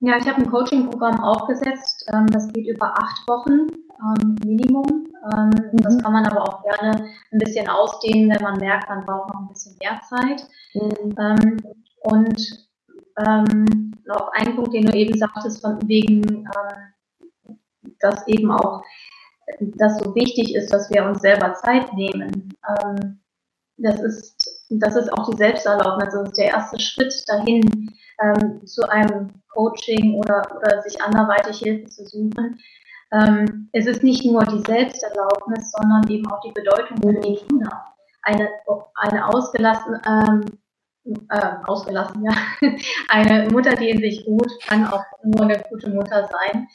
Ja, 0.00 0.16
ich 0.16 0.28
habe 0.28 0.36
ein 0.36 0.50
Coaching-Programm 0.50 1.20
aufgesetzt. 1.24 2.08
Ähm, 2.12 2.28
das 2.28 2.52
geht 2.52 2.68
über 2.68 2.94
acht 2.96 3.26
Wochen 3.26 3.66
ähm, 4.00 4.36
Minimum. 4.44 5.08
Ähm, 5.32 5.48
mhm. 5.48 5.76
Das 5.78 5.98
kann 5.98 6.12
man 6.12 6.24
aber 6.24 6.42
auch 6.42 6.62
gerne 6.62 7.10
ein 7.32 7.38
bisschen 7.38 7.68
ausdehnen, 7.68 8.30
wenn 8.30 8.42
man 8.42 8.58
merkt, 8.58 8.88
man 8.88 9.04
braucht 9.04 9.34
noch 9.34 9.40
ein 9.40 9.48
bisschen 9.48 9.76
mehr 9.80 10.00
Zeit. 10.08 10.46
Mhm. 10.74 11.58
Und 12.02 12.68
ähm, 13.18 13.92
noch 14.06 14.30
ein 14.34 14.54
Punkt, 14.54 14.72
den 14.72 14.86
du 14.86 14.96
eben 14.96 15.18
sagtest, 15.18 15.60
von 15.60 15.76
wegen, 15.88 16.48
dass 17.98 18.26
eben 18.28 18.52
auch 18.52 18.82
das 19.58 19.98
so 19.98 20.14
wichtig 20.14 20.54
ist, 20.54 20.72
dass 20.72 20.88
wir 20.90 21.04
uns 21.04 21.20
selber 21.20 21.54
Zeit 21.54 21.92
nehmen. 21.94 22.54
Das 23.76 24.00
ist, 24.00 24.37
das 24.70 24.96
ist 24.96 25.12
auch 25.12 25.30
die 25.30 25.36
Selbsterlaubnis, 25.36 26.12
das 26.12 26.28
ist 26.28 26.38
der 26.38 26.46
erste 26.46 26.78
Schritt 26.78 27.14
dahin, 27.26 27.90
ähm, 28.20 28.66
zu 28.66 28.88
einem 28.88 29.30
Coaching 29.48 30.14
oder, 30.14 30.42
oder 30.56 30.82
sich 30.82 31.00
anderweitig 31.00 31.58
Hilfe 31.58 31.86
zu 31.86 32.04
suchen, 32.04 32.58
ähm, 33.12 33.68
es 33.72 33.86
ist 33.86 34.02
nicht 34.02 34.24
nur 34.24 34.44
die 34.44 34.60
Selbsterlaubnis, 34.60 35.70
sondern 35.70 36.08
eben 36.10 36.26
auch 36.30 36.40
die 36.40 36.52
Bedeutung 36.52 36.98
für 36.98 37.14
die 37.14 37.36
Kinder. 37.36 37.94
Eine, 38.22 38.50
eine 38.96 39.26
ausgelassen, 39.26 39.98
ähm, 40.06 40.44
äh, 41.30 41.50
ausgelassen, 41.66 42.22
ja, 42.24 42.32
eine 43.08 43.48
Mutter, 43.50 43.74
die 43.74 43.88
in 43.88 44.00
sich 44.00 44.26
ruht, 44.26 44.52
kann 44.66 44.86
auch 44.86 45.04
nur 45.22 45.42
eine 45.42 45.62
gute 45.70 45.88
Mutter 45.88 46.28
sein. 46.28 46.68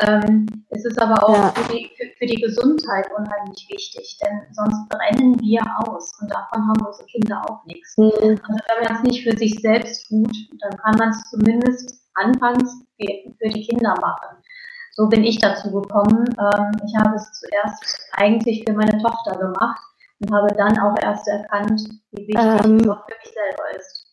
Ähm, 0.00 0.46
es 0.70 0.84
ist 0.84 1.00
aber 1.00 1.28
auch 1.28 1.34
ja. 1.34 1.50
für, 1.50 1.72
die, 1.72 1.90
für, 1.96 2.06
für, 2.18 2.26
die, 2.26 2.40
Gesundheit 2.40 3.08
unheimlich 3.16 3.66
wichtig, 3.68 4.16
denn 4.22 4.42
sonst 4.52 4.88
brennen 4.88 5.40
wir 5.40 5.60
aus 5.80 6.12
und 6.20 6.30
davon 6.30 6.68
haben 6.68 6.86
unsere 6.86 7.06
Kinder 7.06 7.42
auch 7.48 7.64
nichts. 7.64 7.96
Mhm. 7.96 8.12
Also 8.20 8.28
wenn 8.28 8.84
man 8.84 8.96
es 8.96 9.02
nicht 9.02 9.24
für 9.24 9.36
sich 9.36 9.58
selbst 9.60 10.08
tut, 10.08 10.32
dann 10.60 10.76
kann 10.78 10.94
man 10.98 11.10
es 11.10 11.20
zumindest 11.30 12.00
anfangs 12.14 12.84
für, 12.96 13.32
für, 13.38 13.48
die 13.48 13.66
Kinder 13.66 13.94
machen. 14.00 14.38
So 14.92 15.08
bin 15.08 15.24
ich 15.24 15.40
dazu 15.40 15.72
gekommen. 15.72 16.24
Ähm, 16.38 16.72
ich 16.86 16.94
habe 16.96 17.16
es 17.16 17.32
zuerst 17.32 18.00
eigentlich 18.12 18.64
für 18.68 18.74
meine 18.74 19.02
Tochter 19.02 19.36
gemacht 19.36 19.80
und 20.20 20.32
habe 20.32 20.54
dann 20.56 20.78
auch 20.78 20.94
erst 21.02 21.26
erkannt, 21.26 21.80
wie 22.12 22.28
wichtig 22.28 22.64
ähm, 22.64 22.78
es 22.78 22.88
auch 22.88 23.04
für 23.04 23.16
mich 23.24 23.34
selber 23.34 23.76
ist. 23.76 24.07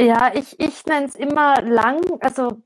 Ja, 0.00 0.30
ich, 0.32 0.58
ich 0.58 0.86
nenne 0.86 1.08
es 1.08 1.14
immer 1.14 1.60
lang, 1.60 2.00
also 2.20 2.62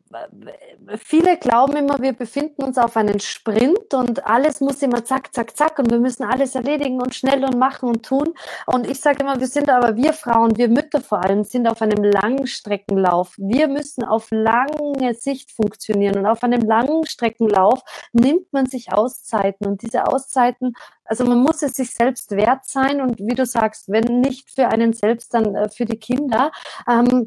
viele 0.98 1.36
glauben 1.36 1.74
immer, 1.74 2.00
wir 2.00 2.12
befinden 2.12 2.62
uns 2.62 2.78
auf 2.78 2.96
einen 2.96 3.18
Sprint 3.18 3.92
und 3.92 4.24
alles 4.24 4.60
muss 4.60 4.80
immer 4.82 5.04
zack, 5.04 5.34
zack, 5.34 5.56
zack 5.56 5.80
und 5.80 5.90
wir 5.90 5.98
müssen 5.98 6.22
alles 6.22 6.54
erledigen 6.54 7.02
und 7.02 7.12
schnell 7.12 7.44
und 7.44 7.58
machen 7.58 7.88
und 7.88 8.06
tun. 8.06 8.34
Und 8.66 8.88
ich 8.88 9.00
sage 9.00 9.24
immer, 9.24 9.40
wir 9.40 9.48
sind 9.48 9.68
aber, 9.68 9.96
wir 9.96 10.12
Frauen, 10.12 10.56
wir 10.56 10.68
Mütter 10.68 11.00
vor 11.00 11.24
allem, 11.24 11.42
sind 11.42 11.66
auf 11.66 11.82
einem 11.82 12.04
Langstreckenlauf. 12.04 13.34
Wir 13.36 13.66
müssen 13.66 14.04
auf 14.04 14.28
lange 14.30 15.14
Sicht 15.14 15.50
funktionieren 15.50 16.16
und 16.16 16.26
auf 16.26 16.44
einem 16.44 16.60
Langstreckenlauf 16.60 17.80
nimmt 18.12 18.52
man 18.52 18.66
sich 18.66 18.92
Auszeiten 18.92 19.66
und 19.66 19.82
diese 19.82 20.06
Auszeiten 20.06 20.74
also 21.06 21.24
man 21.24 21.38
muss 21.38 21.62
es 21.62 21.74
sich 21.74 21.90
selbst 21.90 22.30
wert 22.30 22.64
sein 22.64 23.00
und 23.00 23.18
wie 23.18 23.34
du 23.34 23.44
sagst, 23.44 23.88
wenn 23.88 24.20
nicht 24.20 24.50
für 24.50 24.68
einen 24.68 24.92
selbst, 24.92 25.34
dann 25.34 25.54
äh, 25.54 25.68
für 25.68 25.84
die 25.84 25.98
Kinder. 25.98 26.50
Ähm, 26.88 27.23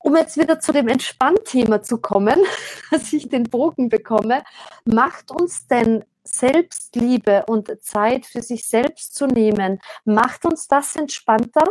um 0.00 0.16
jetzt 0.16 0.36
wieder 0.38 0.60
zu 0.60 0.72
dem 0.72 0.88
Entspannthema 0.88 1.82
zu 1.82 1.98
kommen, 1.98 2.38
dass 2.90 3.12
ich 3.12 3.28
den 3.28 3.44
Bogen 3.44 3.88
bekomme, 3.88 4.42
macht 4.84 5.30
uns 5.30 5.66
denn 5.66 6.04
Selbstliebe 6.24 7.44
und 7.46 7.70
Zeit 7.82 8.24
für 8.26 8.42
sich 8.42 8.66
selbst 8.66 9.14
zu 9.14 9.26
nehmen, 9.26 9.80
macht 10.04 10.46
uns 10.46 10.68
das 10.68 10.96
entspannter? 10.96 11.64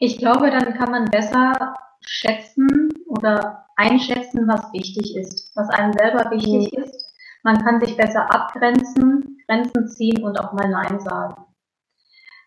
Ich 0.00 0.18
glaube, 0.18 0.50
dann 0.50 0.74
kann 0.74 0.90
man 0.90 1.06
besser 1.06 1.74
schätzen 2.00 2.88
oder 3.06 3.66
einschätzen, 3.76 4.46
was 4.48 4.72
wichtig 4.72 5.16
ist, 5.16 5.52
was 5.54 5.68
einem 5.70 5.92
selber 5.92 6.30
wichtig 6.30 6.72
mhm. 6.72 6.82
ist. 6.82 7.14
Man 7.42 7.62
kann 7.64 7.80
sich 7.80 7.96
besser 7.96 8.32
abgrenzen, 8.32 9.38
Grenzen 9.46 9.88
ziehen 9.88 10.24
und 10.24 10.38
auch 10.38 10.52
mal 10.52 10.68
Nein 10.68 10.98
sagen. 11.00 11.44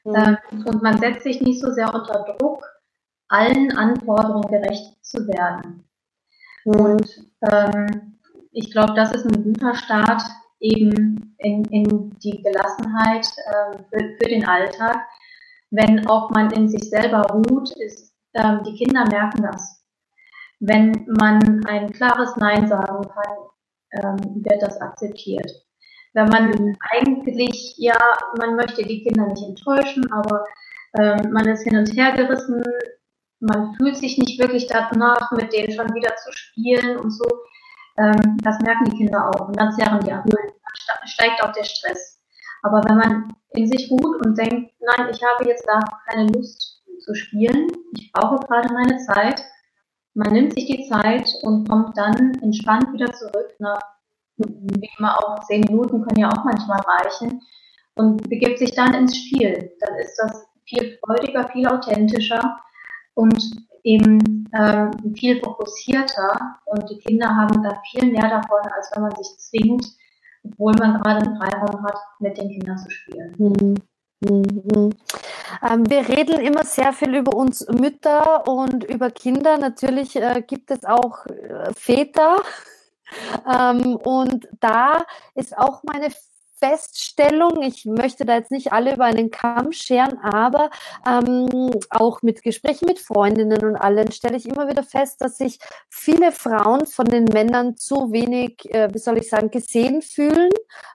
Mhm. 0.03 0.15
Ähm, 0.15 0.65
und 0.65 0.81
man 0.81 0.97
setzt 0.97 1.23
sich 1.23 1.41
nicht 1.41 1.61
so 1.61 1.71
sehr 1.71 1.93
unter 1.93 2.35
Druck, 2.37 2.63
allen 3.29 3.75
Anforderungen 3.77 4.49
gerecht 4.49 5.03
zu 5.03 5.27
werden. 5.27 5.83
Und 6.65 7.07
ähm, 7.51 8.19
ich 8.51 8.71
glaube, 8.71 8.93
das 8.93 9.13
ist 9.13 9.25
ein 9.25 9.43
guter 9.43 9.75
Start 9.75 10.21
eben 10.59 11.35
in, 11.37 11.63
in 11.65 12.09
die 12.19 12.41
Gelassenheit 12.41 13.25
äh, 13.45 13.77
für, 13.89 14.17
für, 14.17 14.29
den 14.29 14.45
Alltag. 14.45 14.97
Wenn 15.71 16.05
auch 16.07 16.29
man 16.31 16.51
in 16.51 16.67
sich 16.67 16.89
selber 16.89 17.21
ruht, 17.31 17.71
ist, 17.77 18.13
äh, 18.33 18.57
die 18.65 18.75
Kinder 18.75 19.05
merken 19.07 19.43
das. 19.43 19.85
Wenn 20.59 21.05
man 21.19 21.65
ein 21.65 21.91
klares 21.91 22.35
Nein 22.35 22.67
sagen 22.67 23.07
kann, 23.07 23.37
ähm, 23.93 24.43
wird 24.43 24.61
das 24.61 24.81
akzeptiert. 24.81 25.49
Wenn 26.13 26.27
man 26.27 26.75
eigentlich, 26.91 27.75
ja, 27.77 27.97
man 28.37 28.55
möchte 28.55 28.83
die 28.83 29.03
Kinder 29.03 29.27
nicht 29.27 29.43
enttäuschen, 29.43 30.11
aber 30.11 30.43
ähm, 30.97 31.31
man 31.31 31.47
ist 31.47 31.63
hin 31.63 31.77
und 31.77 31.95
her 31.95 32.11
gerissen, 32.13 32.63
man 33.39 33.73
fühlt 33.75 33.97
sich 33.97 34.17
nicht 34.17 34.39
wirklich 34.39 34.67
danach, 34.67 35.31
mit 35.31 35.53
denen 35.53 35.71
schon 35.71 35.93
wieder 35.93 36.15
zu 36.15 36.31
spielen 36.31 36.97
und 36.97 37.11
so. 37.11 37.25
Ähm, 37.97 38.37
das 38.43 38.59
merken 38.61 38.85
die 38.85 38.97
Kinder 38.97 39.29
auch 39.29 39.47
und 39.47 39.59
dann 39.59 39.71
zerren 39.71 39.99
die 40.01 40.11
ab. 40.11 40.23
Dann 40.25 41.07
steigt 41.07 41.43
auch 41.43 41.51
der 41.51 41.63
Stress. 41.63 42.19
Aber 42.61 42.81
wenn 42.87 42.97
man 42.97 43.33
in 43.51 43.67
sich 43.67 43.89
ruht 43.89 44.25
und 44.25 44.37
denkt, 44.37 44.73
nein, 44.79 45.09
ich 45.11 45.21
habe 45.23 45.47
jetzt 45.47 45.65
da 45.67 45.79
keine 46.07 46.27
Lust 46.27 46.83
zu 46.99 47.15
spielen, 47.15 47.67
ich 47.97 48.11
brauche 48.11 48.45
gerade 48.45 48.73
meine 48.73 48.97
Zeit, 48.97 49.43
man 50.13 50.33
nimmt 50.33 50.53
sich 50.53 50.65
die 50.65 50.87
Zeit 50.89 51.31
und 51.43 51.69
kommt 51.69 51.97
dann 51.97 52.33
entspannt 52.41 52.91
wieder 52.91 53.11
zurück 53.13 53.55
nach, 53.59 53.79
wie 54.37 54.89
immer 54.97 55.17
auch 55.19 55.39
zehn 55.45 55.61
Minuten 55.61 56.01
können 56.01 56.19
ja 56.19 56.29
auch 56.29 56.43
manchmal 56.43 56.79
reichen 56.79 57.41
und 57.95 58.29
begibt 58.29 58.59
sich 58.59 58.71
dann 58.73 58.93
ins 58.93 59.17
Spiel. 59.17 59.71
Dann 59.79 59.95
ist 59.95 60.15
das 60.17 60.45
viel 60.65 60.97
freudiger, 61.03 61.47
viel 61.49 61.67
authentischer 61.67 62.57
und 63.19 63.67
eben 63.83 64.49
ähm, 64.57 64.91
viel 65.13 65.41
fokussierter 65.41 66.57
und 66.65 66.89
die 66.89 66.99
Kinder 66.99 67.27
haben 67.27 67.61
da 67.61 67.81
viel 67.91 68.11
mehr 68.11 68.29
davon, 68.29 68.61
als 68.75 68.89
wenn 68.93 69.03
man 69.03 69.15
sich 69.15 69.37
zwingt, 69.37 69.85
obwohl 70.45 70.73
man 70.79 71.01
gerade 71.01 71.25
einen 71.25 71.37
Freiraum 71.37 71.83
hat, 71.83 71.97
mit 72.19 72.37
den 72.37 72.49
Kindern 72.49 72.77
zu 72.77 72.89
spielen. 72.89 73.35
Mhm. 73.37 73.75
Mhm. 74.21 74.89
Ähm, 75.69 75.89
wir 75.89 76.07
reden 76.07 76.39
immer 76.39 76.63
sehr 76.63 76.93
viel 76.93 77.15
über 77.15 77.35
uns 77.35 77.67
Mütter 77.67 78.47
und 78.47 78.83
über 78.85 79.11
Kinder. 79.11 79.57
Natürlich 79.57 80.15
äh, 80.15 80.41
gibt 80.45 80.71
es 80.71 80.85
auch 80.85 81.25
äh, 81.25 81.73
Väter. 81.75 82.37
Ähm, 83.51 83.95
und 83.95 84.47
da 84.59 85.03
ist 85.33 85.57
auch 85.57 85.81
meine 85.81 86.11
Feststellung, 86.59 87.61
ich 87.61 87.85
möchte 87.85 88.25
da 88.25 88.35
jetzt 88.35 88.51
nicht 88.51 88.73
alle 88.73 88.93
über 88.93 89.05
einen 89.05 89.31
Kamm 89.31 89.71
scheren, 89.71 90.17
aber 90.19 90.69
ähm, 91.07 91.71
auch 91.89 92.21
mit 92.21 92.43
Gesprächen 92.43 92.85
mit 92.85 92.99
Freundinnen 92.99 93.63
und 93.63 93.75
allen 93.77 94.11
stelle 94.11 94.37
ich 94.37 94.47
immer 94.47 94.67
wieder 94.67 94.83
fest, 94.83 95.21
dass 95.21 95.37
sich 95.37 95.59
viele 95.89 96.31
Frauen 96.31 96.85
von 96.85 97.05
den 97.05 97.25
Männern 97.25 97.77
zu 97.77 98.11
wenig, 98.11 98.73
äh, 98.73 98.89
wie 98.93 98.97
soll 98.97 99.17
ich 99.17 99.29
sagen, 99.29 99.51
gesehen 99.51 100.01
fühlen. 100.01 100.49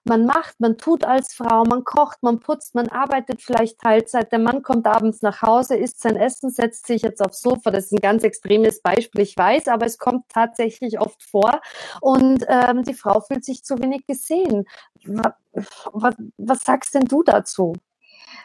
Man 0.04 0.26
macht, 0.26 0.60
man 0.60 0.76
tut 0.76 1.04
als 1.04 1.34
Frau, 1.34 1.64
man 1.64 1.82
kocht, 1.84 2.22
man 2.22 2.40
putzt, 2.40 2.74
man 2.74 2.88
arbeitet 2.88 3.40
vielleicht 3.40 3.80
Teilzeit, 3.80 4.32
der 4.32 4.38
Mann 4.38 4.62
kommt 4.62 4.86
abends 4.86 5.22
nach 5.22 5.40
Hause, 5.40 5.76
isst 5.76 6.02
sein 6.02 6.16
Essen, 6.16 6.50
setzt 6.50 6.86
sich 6.86 7.02
jetzt 7.02 7.22
aufs 7.22 7.40
Sofa. 7.40 7.70
Das 7.70 7.86
ist 7.86 7.92
ein 7.92 8.00
ganz 8.00 8.22
extremes 8.22 8.82
Beispiel, 8.82 9.22
ich 9.22 9.36
weiß, 9.36 9.68
aber 9.68 9.86
es 9.86 9.98
kommt 9.98 10.28
tatsächlich 10.28 11.00
oft 11.00 11.22
vor. 11.22 11.60
Und 12.00 12.44
ähm, 12.48 12.82
die 12.84 12.94
Frau 12.94 13.20
fühlt 13.20 13.44
sich 13.44 13.64
zu 13.64 13.78
wenig 13.78 14.06
gesehen 14.06 14.66
was, 15.06 16.14
was 16.36 16.64
sagst 16.64 16.94
denn 16.94 17.04
du 17.04 17.22
dazu? 17.22 17.74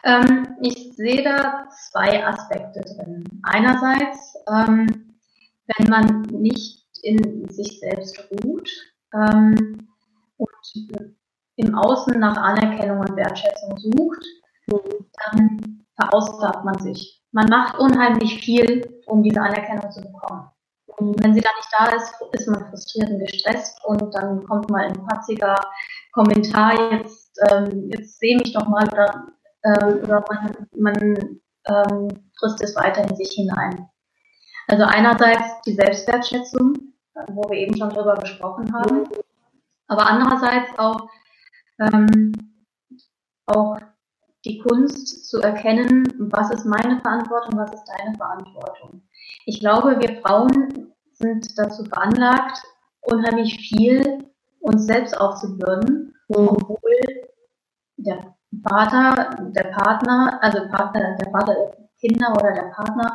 Ähm, 0.03 0.55
ich 0.61 0.95
sehe 0.95 1.23
da 1.23 1.67
zwei 1.91 2.25
Aspekte 2.25 2.81
drin. 2.81 3.23
Einerseits, 3.43 4.35
ähm, 4.47 5.15
wenn 5.77 5.89
man 5.89 6.21
nicht 6.23 6.85
in 7.03 7.47
sich 7.49 7.79
selbst 7.79 8.19
ruht 8.43 8.69
ähm, 9.13 9.87
und 10.37 10.99
im 11.55 11.75
Außen 11.75 12.19
nach 12.19 12.37
Anerkennung 12.37 12.99
und 12.99 13.15
Wertschätzung 13.15 13.77
sucht, 13.77 14.25
dann 14.67 15.85
verausgabt 15.95 16.63
man 16.63 16.79
sich. 16.79 17.21
Man 17.31 17.47
macht 17.47 17.77
unheimlich 17.77 18.41
viel, 18.43 19.01
um 19.05 19.21
diese 19.23 19.41
Anerkennung 19.41 19.91
zu 19.91 20.01
bekommen. 20.01 20.49
Und 20.97 21.23
wenn 21.23 21.33
sie 21.33 21.41
dann 21.41 21.53
nicht 21.55 21.69
da 21.77 21.95
ist, 21.95 22.13
ist 22.33 22.47
man 22.47 22.67
frustriert 22.69 23.09
und 23.09 23.19
gestresst 23.19 23.79
und 23.85 24.13
dann 24.13 24.43
kommt 24.45 24.69
mal 24.69 24.85
ein 24.85 25.05
patziger 25.07 25.55
Kommentar, 26.11 26.91
jetzt, 26.91 27.39
ähm, 27.49 27.89
jetzt 27.91 28.19
sehe 28.19 28.37
mich 28.37 28.53
doch 28.53 28.67
mal 28.67 28.87
oder, 28.87 29.27
ähm, 29.63 29.99
oder 30.03 30.23
man, 30.29 30.67
man 30.77 31.39
ähm, 31.67 32.07
frisst 32.37 32.61
es 32.63 32.75
weiter 32.75 33.07
in 33.07 33.15
sich 33.15 33.31
hinein. 33.31 33.87
Also 34.67 34.83
einerseits 34.83 35.61
die 35.65 35.73
Selbstwertschätzung, 35.73 36.73
wo 37.29 37.49
wir 37.49 37.57
eben 37.57 37.77
schon 37.77 37.89
drüber 37.89 38.15
gesprochen 38.15 38.71
haben, 38.73 39.07
aber 39.87 40.05
andererseits 40.05 40.77
auch, 40.77 41.09
ähm, 41.79 42.31
auch 43.47 43.77
die 44.45 44.59
Kunst 44.59 45.29
zu 45.29 45.41
erkennen, 45.41 46.07
was 46.31 46.51
ist 46.51 46.65
meine 46.65 47.01
Verantwortung, 47.01 47.59
was 47.59 47.73
ist 47.73 47.85
deine 47.85 48.15
Verantwortung. 48.15 49.01
Ich 49.45 49.59
glaube, 49.59 49.99
wir 49.99 50.21
Frauen 50.21 50.93
sind 51.13 51.57
dazu 51.57 51.83
veranlagt, 51.83 52.63
unheimlich 53.01 53.57
viel 53.57 54.29
uns 54.69 54.85
selbst 54.85 55.19
aufzubürden, 55.19 56.13
mhm. 56.29 56.47
obwohl 56.49 56.79
der 57.97 58.35
Vater, 58.67 59.35
der 59.51 59.69
Partner, 59.71 60.39
also 60.41 60.67
Partner, 60.69 61.15
der 61.17 61.31
Vater 61.31 61.53
der 61.53 61.77
Kinder 61.99 62.31
oder 62.31 62.53
der 62.53 62.71
Partner, 62.73 63.13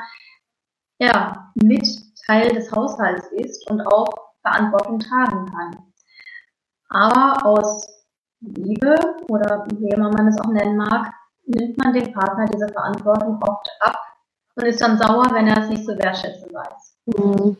ja, 0.98 1.52
mit 1.54 1.86
Teil 2.26 2.50
des 2.50 2.70
Haushalts 2.70 3.28
ist 3.32 3.68
und 3.70 3.80
auch 3.86 4.08
Verantwortung 4.42 4.98
tragen 4.98 5.46
kann. 5.46 5.76
Aber 6.90 7.44
aus 7.44 7.86
Liebe 8.40 8.94
oder 9.28 9.66
wie 9.68 9.88
immer 9.88 10.10
man 10.10 10.28
es 10.28 10.38
auch 10.40 10.50
nennen 10.50 10.76
mag, 10.76 11.12
nimmt 11.46 11.76
man 11.78 11.92
dem 11.92 12.12
Partner 12.12 12.46
diese 12.46 12.68
Verantwortung 12.68 13.40
oft 13.42 13.68
ab 13.80 13.98
und 14.56 14.64
ist 14.64 14.80
dann 14.80 14.98
sauer, 14.98 15.26
wenn 15.32 15.48
er 15.48 15.62
es 15.62 15.68
nicht 15.70 15.84
so 15.84 15.96
wertschätzen 15.98 16.52
weiß. 16.52 16.96
Mhm. 17.06 17.56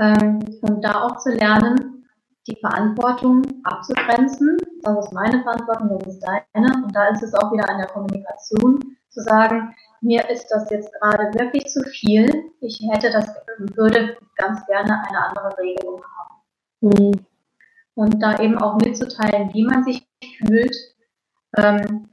Ähm, 0.00 0.58
und 0.62 0.82
da 0.82 1.02
auch 1.02 1.18
zu 1.18 1.30
lernen, 1.30 2.01
die 2.46 2.56
Verantwortung 2.60 3.42
abzugrenzen. 3.64 4.56
Das 4.82 5.06
ist 5.06 5.12
meine 5.12 5.42
Verantwortung, 5.42 5.98
das 5.98 6.14
ist 6.14 6.20
deine. 6.20 6.84
Und 6.84 6.94
da 6.94 7.08
ist 7.08 7.22
es 7.22 7.34
auch 7.34 7.52
wieder 7.52 7.68
an 7.68 7.78
der 7.78 7.86
Kommunikation 7.88 8.80
zu 9.10 9.20
sagen, 9.20 9.74
mir 10.00 10.28
ist 10.28 10.48
das 10.48 10.68
jetzt 10.70 10.92
gerade 10.94 11.32
wirklich 11.38 11.66
zu 11.66 11.82
viel. 11.84 12.28
Ich 12.60 12.80
hätte 12.90 13.10
das, 13.10 13.26
würde 13.76 14.16
ganz 14.36 14.64
gerne 14.66 15.02
eine 15.08 15.26
andere 15.26 15.56
Regelung 15.58 16.02
haben. 16.02 16.40
Mhm. 16.80 17.26
Und 17.94 18.22
da 18.22 18.38
eben 18.40 18.58
auch 18.58 18.76
mitzuteilen, 18.76 19.52
wie 19.52 19.64
man 19.64 19.84
sich 19.84 20.08
fühlt. 20.38 20.74
Ähm, 21.56 22.08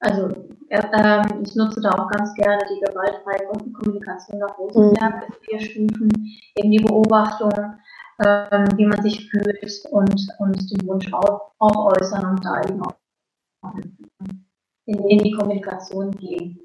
also 0.00 0.28
äh, 0.68 1.22
ich 1.42 1.54
nutze 1.56 1.80
da 1.80 1.90
auch 1.90 2.08
ganz 2.10 2.34
gerne 2.34 2.62
die 2.70 2.80
gewaltfreie 2.80 3.46
Kommunikation 3.72 4.38
nach 4.38 4.56
Rosenberg, 4.58 5.28
mhm. 5.28 5.34
vier 5.42 5.60
Stufen, 5.60 6.10
eben 6.56 6.70
die 6.70 6.84
Beobachtung, 6.84 7.50
ähm, 8.22 8.68
wie 8.76 8.86
man 8.86 9.02
sich 9.02 9.28
fühlt 9.30 9.84
und, 9.90 10.28
und 10.38 10.70
den 10.70 10.88
Wunsch 10.88 11.12
auch, 11.12 11.52
auch 11.58 11.96
äußern 11.96 12.24
und 12.30 12.44
da 12.44 12.60
eben 12.62 12.82
auch 12.82 12.94
in, 14.86 15.18
die 15.18 15.32
Kommunikation 15.32 16.10
gehen. 16.12 16.60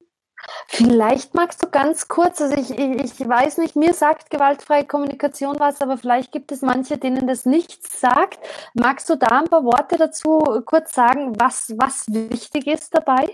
Vielleicht 0.68 1.34
magst 1.34 1.62
du 1.64 1.70
ganz 1.70 2.08
kurz, 2.08 2.42
also 2.42 2.56
ich, 2.56 2.72
ich 2.72 3.28
weiß 3.28 3.58
nicht, 3.58 3.76
mir 3.76 3.94
sagt 3.94 4.30
gewaltfreie 4.30 4.86
Kommunikation 4.86 5.60
was, 5.60 5.82
aber 5.82 5.98
vielleicht 5.98 6.32
gibt 6.32 6.52
es 6.52 6.62
manche, 6.62 6.98
denen 6.98 7.28
das 7.28 7.46
nichts 7.46 8.00
sagt. 8.00 8.40
Magst 8.74 9.10
du 9.10 9.16
da 9.16 9.40
ein 9.40 9.50
paar 9.50 9.66
Worte 9.66 9.98
dazu 9.98 10.62
kurz 10.66 10.94
sagen, 10.94 11.34
was, 11.38 11.74
was 11.78 12.06
wichtig 12.08 12.68
ist 12.68 12.96
dabei? 12.96 13.28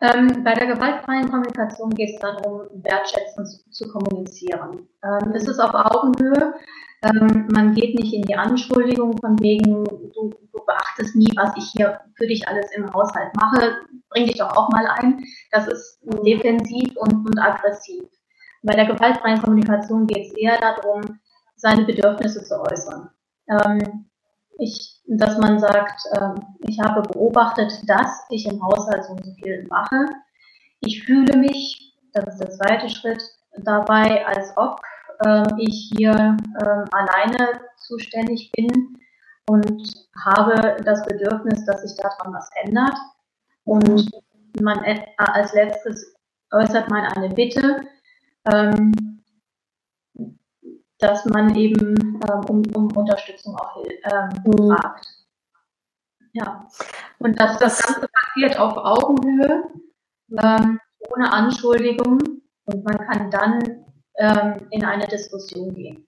Ähm, 0.00 0.42
bei 0.42 0.54
der 0.54 0.66
gewaltfreien 0.66 1.30
Kommunikation 1.30 1.90
geht 1.90 2.14
es 2.14 2.20
darum, 2.20 2.62
wertschätzend 2.72 3.46
zu, 3.46 3.70
zu 3.70 3.88
kommunizieren. 3.92 4.88
Ähm, 5.04 5.32
es 5.34 5.46
ist 5.46 5.60
auf 5.60 5.74
Augenhöhe. 5.74 6.54
Ähm, 7.02 7.48
man 7.52 7.74
geht 7.74 7.94
nicht 7.94 8.12
in 8.12 8.22
die 8.22 8.36
Anschuldigung 8.36 9.16
von 9.18 9.38
wegen, 9.40 9.84
du, 9.84 10.30
du 10.52 10.64
beachtest 10.66 11.16
nie, 11.16 11.30
was 11.36 11.56
ich 11.56 11.70
hier 11.72 12.00
für 12.16 12.26
dich 12.26 12.46
alles 12.46 12.70
im 12.72 12.92
Haushalt 12.92 13.34
mache. 13.36 13.78
Bring 14.10 14.26
dich 14.26 14.36
doch 14.36 14.54
auch 14.56 14.68
mal 14.70 14.86
ein. 14.86 15.24
Das 15.50 15.66
ist 15.66 16.00
defensiv 16.24 16.94
und, 16.96 17.26
und 17.26 17.38
aggressiv. 17.38 18.04
Bei 18.62 18.74
der 18.74 18.86
gewaltfreien 18.86 19.40
Kommunikation 19.40 20.06
geht 20.06 20.26
es 20.26 20.34
eher 20.34 20.58
darum, 20.58 21.00
seine 21.56 21.84
Bedürfnisse 21.84 22.44
zu 22.44 22.60
äußern. 22.60 23.08
Ähm, 23.48 24.10
ich, 24.58 25.00
dass 25.06 25.38
man 25.38 25.58
sagt, 25.58 26.02
äh, 26.12 26.34
ich 26.68 26.78
habe 26.80 27.00
beobachtet, 27.02 27.72
dass 27.86 28.26
ich 28.28 28.46
im 28.46 28.62
Haushalt 28.62 29.04
so 29.04 29.16
so 29.16 29.32
viel 29.42 29.66
mache. 29.70 30.06
Ich 30.80 31.04
fühle 31.04 31.38
mich, 31.38 31.94
das 32.12 32.34
ist 32.34 32.40
der 32.40 32.50
zweite 32.50 32.90
Schritt, 32.90 33.22
dabei, 33.64 34.26
als 34.26 34.52
ob 34.56 34.80
ich 35.58 35.92
hier 35.96 36.36
äh, 36.60 36.84
alleine 36.92 37.60
zuständig 37.76 38.50
bin 38.52 38.98
und 39.46 39.82
habe 40.24 40.76
das 40.84 41.04
Bedürfnis, 41.04 41.64
dass 41.66 41.82
sich 41.82 41.96
daran 41.96 42.32
was 42.32 42.48
ändert. 42.62 42.94
Und 43.64 44.10
man 44.60 44.82
äh, 44.84 45.04
als 45.16 45.52
letztes 45.52 46.14
äußert 46.52 46.90
man 46.90 47.04
eine 47.04 47.28
Bitte, 47.30 47.82
ähm, 48.52 49.22
dass 50.98 51.24
man 51.24 51.54
eben 51.54 51.94
ähm, 51.98 52.44
um, 52.48 52.62
um, 52.74 52.96
Unterstützung 52.96 53.56
auch 53.56 53.76
ähm, 53.84 54.28
mhm. 54.44 54.68
fragt. 54.68 55.06
Ja. 56.32 56.66
Und 57.18 57.40
dass 57.40 57.58
das 57.58 57.82
Ganze 57.82 58.08
passiert 58.08 58.58
auf 58.58 58.76
Augenhöhe, 58.76 59.64
ähm, 60.42 60.80
ohne 60.98 61.32
Anschuldigung 61.32 62.18
und 62.64 62.84
man 62.84 62.98
kann 62.98 63.30
dann 63.30 63.84
ähm, 64.20 64.68
in 64.70 64.84
eine 64.84 65.06
Diskussion 65.06 65.74
gehen. 65.74 66.06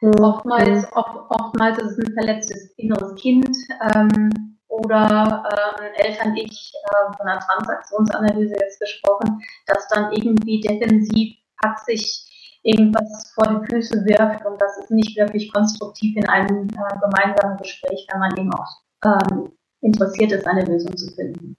Mhm. 0.00 0.12
Oftmals, 0.20 0.86
oft, 0.92 1.16
oftmals 1.30 1.78
ist 1.78 1.98
es 1.98 2.06
ein 2.06 2.12
verletztes 2.14 2.72
inneres 2.76 3.14
Kind 3.16 3.48
ähm, 3.94 4.58
oder 4.68 5.44
äh, 5.50 5.82
ein 5.82 5.94
Eltern-Ich 5.94 6.72
äh, 6.84 7.16
von 7.16 7.26
einer 7.26 7.40
Transaktionsanalyse 7.40 8.54
jetzt 8.60 8.80
gesprochen, 8.80 9.40
das 9.66 9.88
dann 9.88 10.12
irgendwie 10.12 10.60
defensiv 10.60 11.34
hat 11.64 11.80
sich 11.84 12.60
irgendwas 12.62 13.32
vor 13.34 13.46
die 13.48 13.66
Füße 13.66 14.04
wirft 14.04 14.44
und 14.44 14.60
das 14.60 14.78
ist 14.78 14.90
nicht 14.90 15.16
wirklich 15.16 15.52
konstruktiv 15.52 16.16
in 16.16 16.28
einem 16.28 16.68
äh, 16.68 16.98
gemeinsamen 17.00 17.56
Gespräch, 17.56 18.06
wenn 18.12 18.20
man 18.20 18.36
eben 18.36 18.52
auch 18.52 18.82
ähm, 19.04 19.52
interessiert 19.80 20.32
ist, 20.32 20.46
eine 20.46 20.64
Lösung 20.64 20.96
zu 20.96 21.12
finden. 21.14 21.56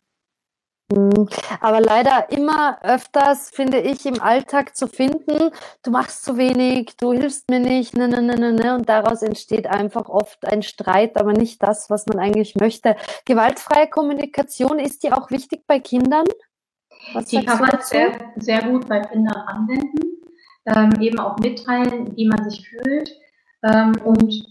Mhm. 0.91 1.29
Aber 1.61 1.81
leider 1.81 2.31
immer 2.31 2.79
öfters 2.81 3.51
finde 3.51 3.79
ich 3.79 4.05
im 4.05 4.21
Alltag 4.21 4.75
zu 4.75 4.87
finden, 4.87 5.51
du 5.83 5.91
machst 5.91 6.23
zu 6.23 6.37
wenig, 6.37 6.97
du 6.97 7.13
hilfst 7.13 7.49
mir 7.49 7.59
nicht, 7.59 7.95
ne, 7.95 8.07
ne, 8.07 8.21
ne, 8.21 8.35
ne, 8.35 8.53
ne, 8.53 8.75
und 8.75 8.89
daraus 8.89 9.21
entsteht 9.21 9.67
einfach 9.67 10.09
oft 10.09 10.45
ein 10.45 10.63
Streit, 10.63 11.17
aber 11.17 11.33
nicht 11.33 11.61
das, 11.61 11.89
was 11.91 12.07
man 12.07 12.17
eigentlich 12.17 12.55
möchte. 12.55 12.95
Gewaltfreie 13.25 13.87
Kommunikation, 13.87 14.79
ist 14.79 15.03
die 15.03 15.11
auch 15.11 15.29
wichtig 15.29 15.63
bei 15.67 15.79
Kindern? 15.79 16.25
Was 17.13 17.25
die 17.25 17.45
kann 17.45 17.59
man 17.59 17.77
sehr, 17.81 18.11
sehr 18.37 18.63
gut 18.63 18.87
bei 18.87 18.99
Kindern 19.01 19.43
anwenden, 19.45 19.99
ähm, 20.65 21.01
eben 21.01 21.19
auch 21.19 21.37
mitteilen, 21.37 22.15
wie 22.15 22.27
man 22.27 22.49
sich 22.49 22.67
fühlt 22.67 23.15
ähm, 23.63 23.93
und 24.03 24.43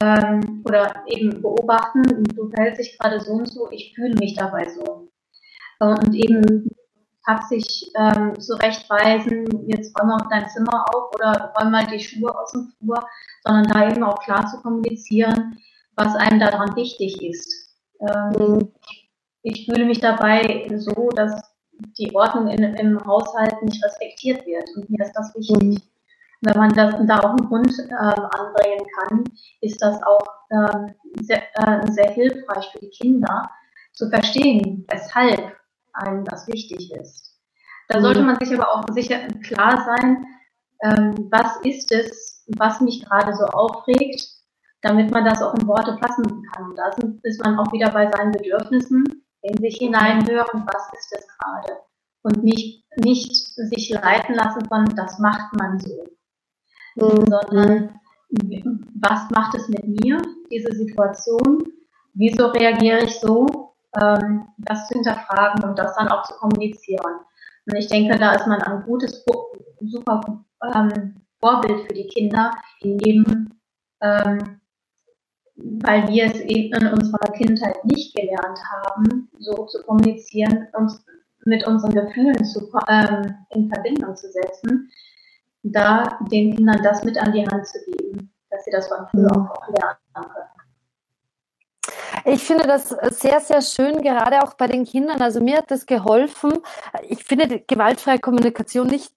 ähm, 0.00 0.62
oder 0.66 1.04
eben 1.06 1.40
beobachten, 1.40 2.02
du 2.24 2.50
verhältst 2.50 2.80
dich 2.80 2.98
gerade 2.98 3.18
so 3.20 3.32
und 3.32 3.50
so, 3.50 3.70
ich 3.70 3.94
fühle 3.94 4.14
mich 4.14 4.34
dabei 4.34 4.68
so 4.68 5.08
und 5.80 6.14
eben 6.14 6.68
sich 7.48 7.90
ähm, 7.96 8.38
zurechtweisen, 8.38 9.68
jetzt 9.68 9.98
räum 9.98 10.08
mal 10.08 10.26
dein 10.30 10.48
Zimmer 10.48 10.84
auf 10.94 11.12
oder 11.14 11.52
räum 11.58 11.72
mal 11.72 11.86
die 11.86 11.98
Schuhe 11.98 12.36
aus 12.36 12.52
dem 12.52 12.72
Flur, 12.78 13.04
sondern 13.44 13.64
da 13.64 13.90
eben 13.90 14.04
auch 14.04 14.20
klar 14.20 14.46
zu 14.46 14.60
kommunizieren, 14.60 15.58
was 15.96 16.14
einem 16.14 16.38
daran 16.38 16.76
wichtig 16.76 17.20
ist. 17.22 17.74
Ähm, 18.00 18.32
mhm. 18.38 18.72
ich, 19.42 19.66
fühle 19.66 19.86
mich 19.86 20.00
dabei 20.00 20.68
so, 20.76 21.08
dass 21.16 21.40
die 21.98 22.14
Ordnung 22.14 22.48
in, 22.48 22.62
im 22.62 23.04
Haushalt 23.04 23.60
nicht 23.62 23.84
respektiert 23.84 24.46
wird 24.46 24.68
und 24.76 24.88
mir 24.88 25.04
ist 25.04 25.12
das 25.14 25.34
wichtig. 25.34 25.62
Mhm. 25.62 25.82
Wenn 26.42 26.58
man 26.58 26.72
das, 26.74 26.94
da 27.06 27.18
auch 27.20 27.30
einen 27.30 27.48
Grund 27.48 27.72
ähm, 27.78 27.90
anbringen 27.98 28.86
kann, 28.98 29.24
ist 29.62 29.82
das 29.82 30.00
auch 30.02 30.26
ähm, 30.50 30.94
sehr, 31.20 31.42
äh, 31.54 31.90
sehr 31.90 32.10
hilfreich 32.10 32.68
für 32.72 32.78
die 32.78 32.90
Kinder 32.90 33.50
zu 33.94 34.08
verstehen, 34.10 34.86
weshalb 34.90 35.56
einem 35.96 36.24
das 36.24 36.46
wichtig 36.48 36.92
ist. 36.92 37.36
Da 37.88 38.00
sollte 38.00 38.20
mhm. 38.20 38.26
man 38.26 38.36
sich 38.38 38.52
aber 38.54 38.72
auch 38.72 38.84
sicher 38.92 39.28
klar 39.42 39.84
sein, 39.84 40.24
ähm, 40.82 41.28
was 41.30 41.56
ist 41.62 41.92
es, 41.92 42.44
was 42.56 42.80
mich 42.80 43.04
gerade 43.04 43.34
so 43.34 43.44
aufregt, 43.44 44.22
damit 44.82 45.10
man 45.10 45.24
das 45.24 45.42
auch 45.42 45.54
in 45.54 45.66
Worte 45.66 45.96
fassen 45.98 46.42
kann. 46.52 46.74
Da 46.76 46.90
ist 47.22 47.44
man 47.44 47.58
auch 47.58 47.72
wieder 47.72 47.90
bei 47.90 48.10
seinen 48.10 48.32
Bedürfnissen, 48.32 49.04
in 49.42 49.56
sich 49.58 49.76
hineinhören, 49.78 50.66
was 50.66 50.88
ist 50.98 51.16
es 51.16 51.26
gerade. 51.38 51.78
Und 52.22 52.42
nicht, 52.42 52.84
nicht 52.96 53.34
sich 53.34 53.90
leiten 53.90 54.34
lassen 54.34 54.66
von, 54.66 54.84
das 54.96 55.18
macht 55.18 55.52
man 55.54 55.78
so. 55.78 56.04
Mhm. 56.96 57.24
Sondern, 57.26 58.00
was 59.00 59.30
macht 59.30 59.54
es 59.54 59.68
mit 59.68 59.86
mir, 59.86 60.20
diese 60.50 60.72
Situation? 60.72 61.62
Wieso 62.14 62.48
reagiere 62.48 63.04
ich 63.04 63.20
so? 63.20 63.65
Ähm, 64.00 64.48
das 64.58 64.88
zu 64.88 64.94
hinterfragen 64.94 65.64
und 65.64 65.78
das 65.78 65.94
dann 65.96 66.08
auch 66.08 66.22
zu 66.24 66.34
kommunizieren. 66.34 67.20
Und 67.66 67.76
ich 67.76 67.88
denke, 67.88 68.18
da 68.18 68.34
ist 68.34 68.46
man 68.46 68.62
ein 68.62 68.82
gutes, 68.82 69.24
super 69.80 70.44
ähm, 70.74 71.16
Vorbild 71.40 71.86
für 71.86 71.94
die 71.94 72.06
Kinder, 72.08 72.52
in 72.80 72.98
dem, 72.98 73.50
ähm, 74.00 74.60
weil 75.56 76.08
wir 76.08 76.26
es 76.26 76.40
eben 76.40 76.74
in 76.74 76.92
unserer 76.92 77.32
Kindheit 77.32 77.84
nicht 77.84 78.14
gelernt 78.14 78.58
haben, 78.70 79.28
so 79.38 79.66
zu 79.66 79.82
kommunizieren, 79.82 80.68
uns 80.72 81.04
mit 81.44 81.66
unseren 81.66 81.92
Gefühlen 81.92 82.44
zu, 82.44 82.70
ähm, 82.88 83.34
in 83.50 83.68
Verbindung 83.68 84.16
zu 84.16 84.30
setzen, 84.30 84.90
da 85.62 86.18
den 86.30 86.54
Kindern 86.54 86.82
das 86.82 87.04
mit 87.04 87.18
an 87.18 87.32
die 87.32 87.46
Hand 87.46 87.66
zu 87.66 87.78
geben, 87.84 88.32
dass 88.50 88.64
sie 88.64 88.70
das 88.70 88.88
von 88.88 89.06
früh 89.08 89.26
auch 89.26 89.68
lernen 89.68 89.98
können. 90.14 90.55
Ich 92.28 92.42
finde 92.42 92.66
das 92.66 92.88
sehr, 92.88 93.40
sehr 93.40 93.62
schön, 93.62 94.02
gerade 94.02 94.42
auch 94.42 94.54
bei 94.54 94.66
den 94.66 94.84
Kindern. 94.84 95.22
Also 95.22 95.40
mir 95.40 95.58
hat 95.58 95.70
das 95.70 95.86
geholfen. 95.86 96.52
Ich 97.08 97.22
finde 97.22 97.60
gewaltfreie 97.60 98.18
Kommunikation 98.18 98.88
nicht 98.88 99.12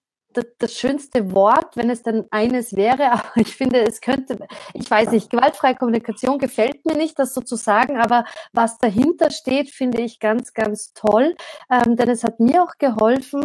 das 0.60 0.74
schönste 0.74 1.34
Wort, 1.34 1.76
wenn 1.76 1.90
es 1.90 2.04
dann 2.04 2.26
eines 2.30 2.76
wäre, 2.76 3.12
aber 3.12 3.32
ich 3.36 3.56
finde, 3.56 3.82
es 3.82 4.00
könnte, 4.00 4.48
ich 4.74 4.90
weiß 4.90 5.10
nicht, 5.12 5.32
gewaltfreie 5.32 5.74
Kommunikation 5.74 6.38
gefällt 6.38 6.86
mir 6.86 6.96
nicht, 6.96 7.18
das 7.18 7.34
sozusagen, 7.34 7.98
aber 7.98 8.26
was 8.54 8.78
dahinter 8.78 9.32
steht, 9.32 9.72
finde 9.72 10.04
ich 10.04 10.20
ganz, 10.20 10.54
ganz 10.54 10.94
toll, 10.94 11.36
ähm, 11.72 11.96
denn 11.96 12.10
es 12.10 12.24
hat 12.24 12.40
mir 12.40 12.64
auch 12.64 12.78
geholfen, 12.78 13.44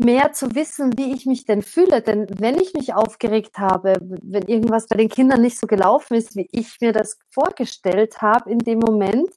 mehr 0.00 0.32
zu 0.32 0.54
wissen, 0.54 0.98
wie 0.98 1.14
ich 1.14 1.26
mich 1.26 1.44
denn 1.44 1.62
fühle. 1.62 2.02
Denn 2.02 2.26
wenn 2.38 2.58
ich 2.58 2.74
mich 2.74 2.94
aufgeregt 2.94 3.58
habe, 3.58 3.94
wenn 4.00 4.42
irgendwas 4.48 4.86
bei 4.86 4.96
den 4.96 5.08
Kindern 5.08 5.42
nicht 5.42 5.58
so 5.58 5.66
gelaufen 5.66 6.14
ist, 6.14 6.36
wie 6.36 6.48
ich 6.52 6.76
mir 6.80 6.92
das 6.92 7.18
vorgestellt 7.30 8.20
habe 8.20 8.50
in 8.50 8.58
dem 8.58 8.78
Moment, 8.78 9.30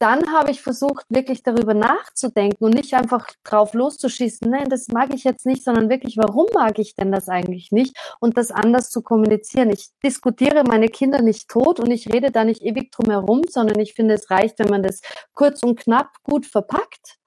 dann 0.00 0.32
habe 0.32 0.50
ich 0.50 0.62
versucht, 0.62 1.04
wirklich 1.10 1.42
darüber 1.42 1.74
nachzudenken 1.74 2.64
und 2.64 2.74
nicht 2.74 2.94
einfach 2.94 3.28
drauf 3.44 3.74
loszuschießen. 3.74 4.50
Nein, 4.50 4.70
das 4.70 4.88
mag 4.88 5.12
ich 5.12 5.24
jetzt 5.24 5.44
nicht, 5.44 5.62
sondern 5.62 5.90
wirklich, 5.90 6.16
warum 6.16 6.46
mag 6.54 6.78
ich 6.78 6.94
denn 6.94 7.12
das 7.12 7.28
eigentlich 7.28 7.70
nicht? 7.70 7.94
Und 8.18 8.38
das 8.38 8.50
anders 8.50 8.88
zu 8.88 9.02
kommunizieren. 9.02 9.68
Ich 9.68 9.90
diskutiere 10.02 10.64
meine 10.64 10.88
Kinder 10.88 11.20
nicht 11.20 11.50
tot 11.50 11.80
und 11.80 11.90
ich 11.90 12.10
rede 12.10 12.30
da 12.30 12.44
nicht 12.44 12.62
ewig 12.62 12.90
drum 12.92 13.10
herum, 13.10 13.42
sondern 13.46 13.78
ich 13.78 13.92
finde, 13.92 14.14
es 14.14 14.30
reicht, 14.30 14.58
wenn 14.58 14.70
man 14.70 14.82
das 14.82 15.02
kurz 15.34 15.62
und 15.62 15.78
knapp 15.78 16.08
gut 16.22 16.46
verpackt. 16.46 17.18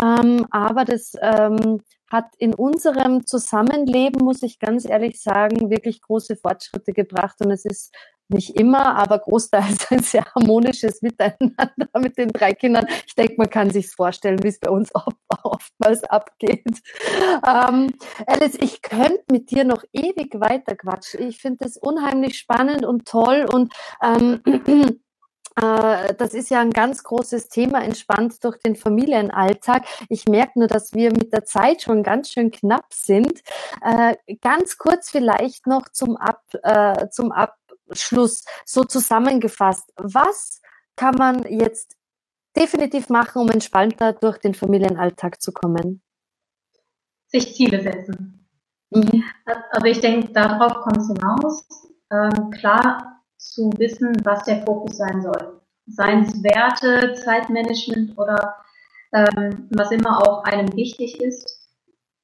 Ähm, 0.00 0.46
aber 0.50 0.84
das 0.84 1.12
ähm, 1.20 1.80
hat 2.10 2.34
in 2.38 2.54
unserem 2.54 3.26
Zusammenleben, 3.26 4.24
muss 4.24 4.42
ich 4.42 4.58
ganz 4.58 4.88
ehrlich 4.88 5.20
sagen, 5.20 5.70
wirklich 5.70 6.02
große 6.02 6.36
Fortschritte 6.36 6.92
gebracht. 6.92 7.36
Und 7.40 7.50
es 7.50 7.64
ist 7.64 7.94
nicht 8.30 8.56
immer, 8.56 8.96
aber 8.96 9.18
großteils 9.18 9.86
ein 9.90 10.02
sehr 10.02 10.24
harmonisches 10.34 11.02
Miteinander 11.02 11.90
mit 11.98 12.16
den 12.18 12.28
drei 12.28 12.52
Kindern. 12.52 12.86
Ich 13.06 13.14
denke, 13.14 13.34
man 13.38 13.50
kann 13.50 13.70
sich 13.70 13.90
vorstellen, 13.90 14.42
wie 14.42 14.48
es 14.48 14.60
bei 14.60 14.70
uns 14.70 14.90
oftmals 15.42 16.04
abgeht. 16.04 16.80
Ähm, 17.46 17.94
Alice, 18.26 18.58
ich 18.60 18.82
könnte 18.82 19.24
mit 19.30 19.50
dir 19.50 19.64
noch 19.64 19.82
ewig 19.92 20.40
weiter 20.40 20.76
quatschen. 20.76 21.22
Ich 21.22 21.38
finde 21.40 21.58
das 21.64 21.76
unheimlich 21.76 22.38
spannend 22.38 22.84
und 22.84 23.06
toll 23.06 23.46
und 23.52 23.72
ähm, 24.02 24.40
äh, 24.44 24.92
das 25.54 26.34
ist 26.34 26.50
ja 26.50 26.60
ein 26.60 26.70
ganz 26.70 27.02
großes 27.02 27.48
Thema, 27.48 27.82
entspannt 27.82 28.42
durch 28.44 28.58
den 28.58 28.76
Familienalltag. 28.76 29.84
Ich 30.08 30.26
merke 30.26 30.58
nur, 30.58 30.68
dass 30.68 30.94
wir 30.94 31.10
mit 31.12 31.32
der 31.32 31.44
Zeit 31.44 31.82
schon 31.82 32.02
ganz 32.02 32.30
schön 32.30 32.50
knapp 32.50 32.92
sind. 32.92 33.42
Äh, 33.82 34.16
ganz 34.40 34.78
kurz 34.78 35.10
vielleicht 35.10 35.66
noch 35.66 35.88
zum, 35.88 36.16
Ab, 36.16 36.42
äh, 36.62 37.08
zum 37.10 37.32
Ab 37.32 37.56
Schluss 37.92 38.44
so 38.64 38.84
zusammengefasst. 38.84 39.92
Was 39.96 40.60
kann 40.96 41.16
man 41.16 41.42
jetzt 41.44 41.96
definitiv 42.56 43.08
machen, 43.08 43.42
um 43.42 43.50
entspannter 43.50 44.12
durch 44.12 44.38
den 44.38 44.54
Familienalltag 44.54 45.40
zu 45.40 45.52
kommen? 45.52 46.02
Sich 47.26 47.54
Ziele 47.54 47.82
setzen. 47.82 48.46
Mhm. 48.90 49.24
Also 49.44 49.86
ich 49.86 50.00
denke, 50.00 50.32
darauf 50.32 50.74
kommt 50.82 50.98
es 50.98 51.06
hinaus, 51.06 51.68
ähm, 52.10 52.50
klar 52.50 53.19
zu 53.52 53.70
wissen, 53.76 54.12
was 54.24 54.44
der 54.44 54.62
Fokus 54.64 54.96
sein 54.96 55.22
soll. 55.22 55.60
Seien 55.86 56.22
es 56.22 56.42
Werte, 56.42 57.14
Zeitmanagement 57.14 58.16
oder 58.16 58.56
ähm, 59.12 59.68
was 59.70 59.90
immer 59.90 60.18
auch 60.26 60.44
einem 60.44 60.72
wichtig 60.76 61.20
ist, 61.20 61.68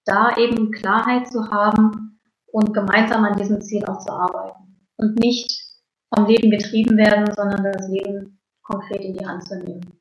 da 0.05 0.37
eben 0.37 0.71
Klarheit 0.71 1.29
zu 1.29 1.51
haben 1.51 2.21
und 2.47 2.73
gemeinsam 2.73 3.25
an 3.25 3.37
diesem 3.37 3.61
Ziel 3.61 3.85
auch 3.87 3.99
zu 3.99 4.13
arbeiten 4.13 4.87
und 4.97 5.19
nicht 5.19 5.67
vom 6.15 6.27
Leben 6.27 6.51
getrieben 6.51 6.97
werden, 6.97 7.33
sondern 7.35 7.65
das 7.73 7.89
Leben 7.89 8.41
konkret 8.63 9.01
in 9.01 9.15
die 9.15 9.27
Hand 9.27 9.47
zu 9.47 9.59
nehmen. 9.59 10.01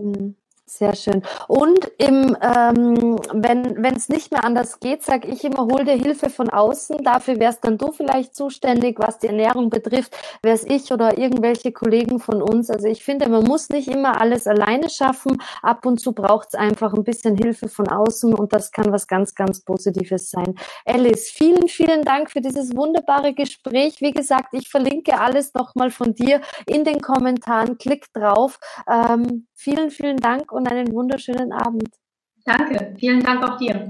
Mhm. 0.00 0.36
Sehr 0.66 0.96
schön. 0.96 1.22
Und 1.46 1.92
im, 1.98 2.34
ähm, 2.40 3.18
wenn 3.34 3.96
es 3.96 4.08
nicht 4.08 4.32
mehr 4.32 4.44
anders 4.44 4.80
geht, 4.80 5.02
sage 5.02 5.28
ich 5.28 5.44
immer, 5.44 5.66
hol 5.66 5.84
dir 5.84 5.92
Hilfe 5.92 6.30
von 6.30 6.48
außen. 6.48 7.04
Dafür 7.04 7.38
wärst 7.38 7.66
dann 7.66 7.76
du 7.76 7.92
vielleicht 7.92 8.34
zuständig, 8.34 8.98
was 8.98 9.18
die 9.18 9.26
Ernährung 9.26 9.68
betrifft, 9.68 10.16
wär's 10.42 10.64
ich 10.64 10.90
oder 10.90 11.18
irgendwelche 11.18 11.70
Kollegen 11.70 12.18
von 12.18 12.40
uns. 12.40 12.70
Also 12.70 12.88
ich 12.88 13.04
finde, 13.04 13.28
man 13.28 13.44
muss 13.44 13.68
nicht 13.68 13.88
immer 13.88 14.18
alles 14.18 14.46
alleine 14.46 14.88
schaffen. 14.88 15.36
Ab 15.60 15.84
und 15.84 16.00
zu 16.00 16.12
braucht's 16.12 16.54
einfach 16.54 16.94
ein 16.94 17.04
bisschen 17.04 17.36
Hilfe 17.36 17.68
von 17.68 17.86
außen 17.86 18.32
und 18.32 18.54
das 18.54 18.72
kann 18.72 18.90
was 18.90 19.06
ganz, 19.06 19.34
ganz 19.34 19.60
Positives 19.60 20.30
sein. 20.30 20.54
Alice, 20.86 21.28
vielen, 21.30 21.68
vielen 21.68 22.02
Dank 22.04 22.30
für 22.30 22.40
dieses 22.40 22.74
wunderbare 22.74 23.34
Gespräch. 23.34 24.00
Wie 24.00 24.12
gesagt, 24.12 24.54
ich 24.54 24.70
verlinke 24.70 25.20
alles 25.20 25.52
nochmal 25.52 25.90
von 25.90 26.14
dir 26.14 26.40
in 26.64 26.84
den 26.84 27.02
Kommentaren. 27.02 27.76
Klick 27.76 28.10
drauf. 28.14 28.58
Ähm, 28.90 29.46
vielen, 29.52 29.90
vielen 29.90 30.16
Dank 30.16 30.53
und 30.54 30.68
einen 30.68 30.92
wunderschönen 30.92 31.52
Abend. 31.52 31.88
Danke, 32.44 32.94
vielen 32.98 33.20
Dank 33.20 33.42
auch 33.42 33.56
dir. 33.56 33.88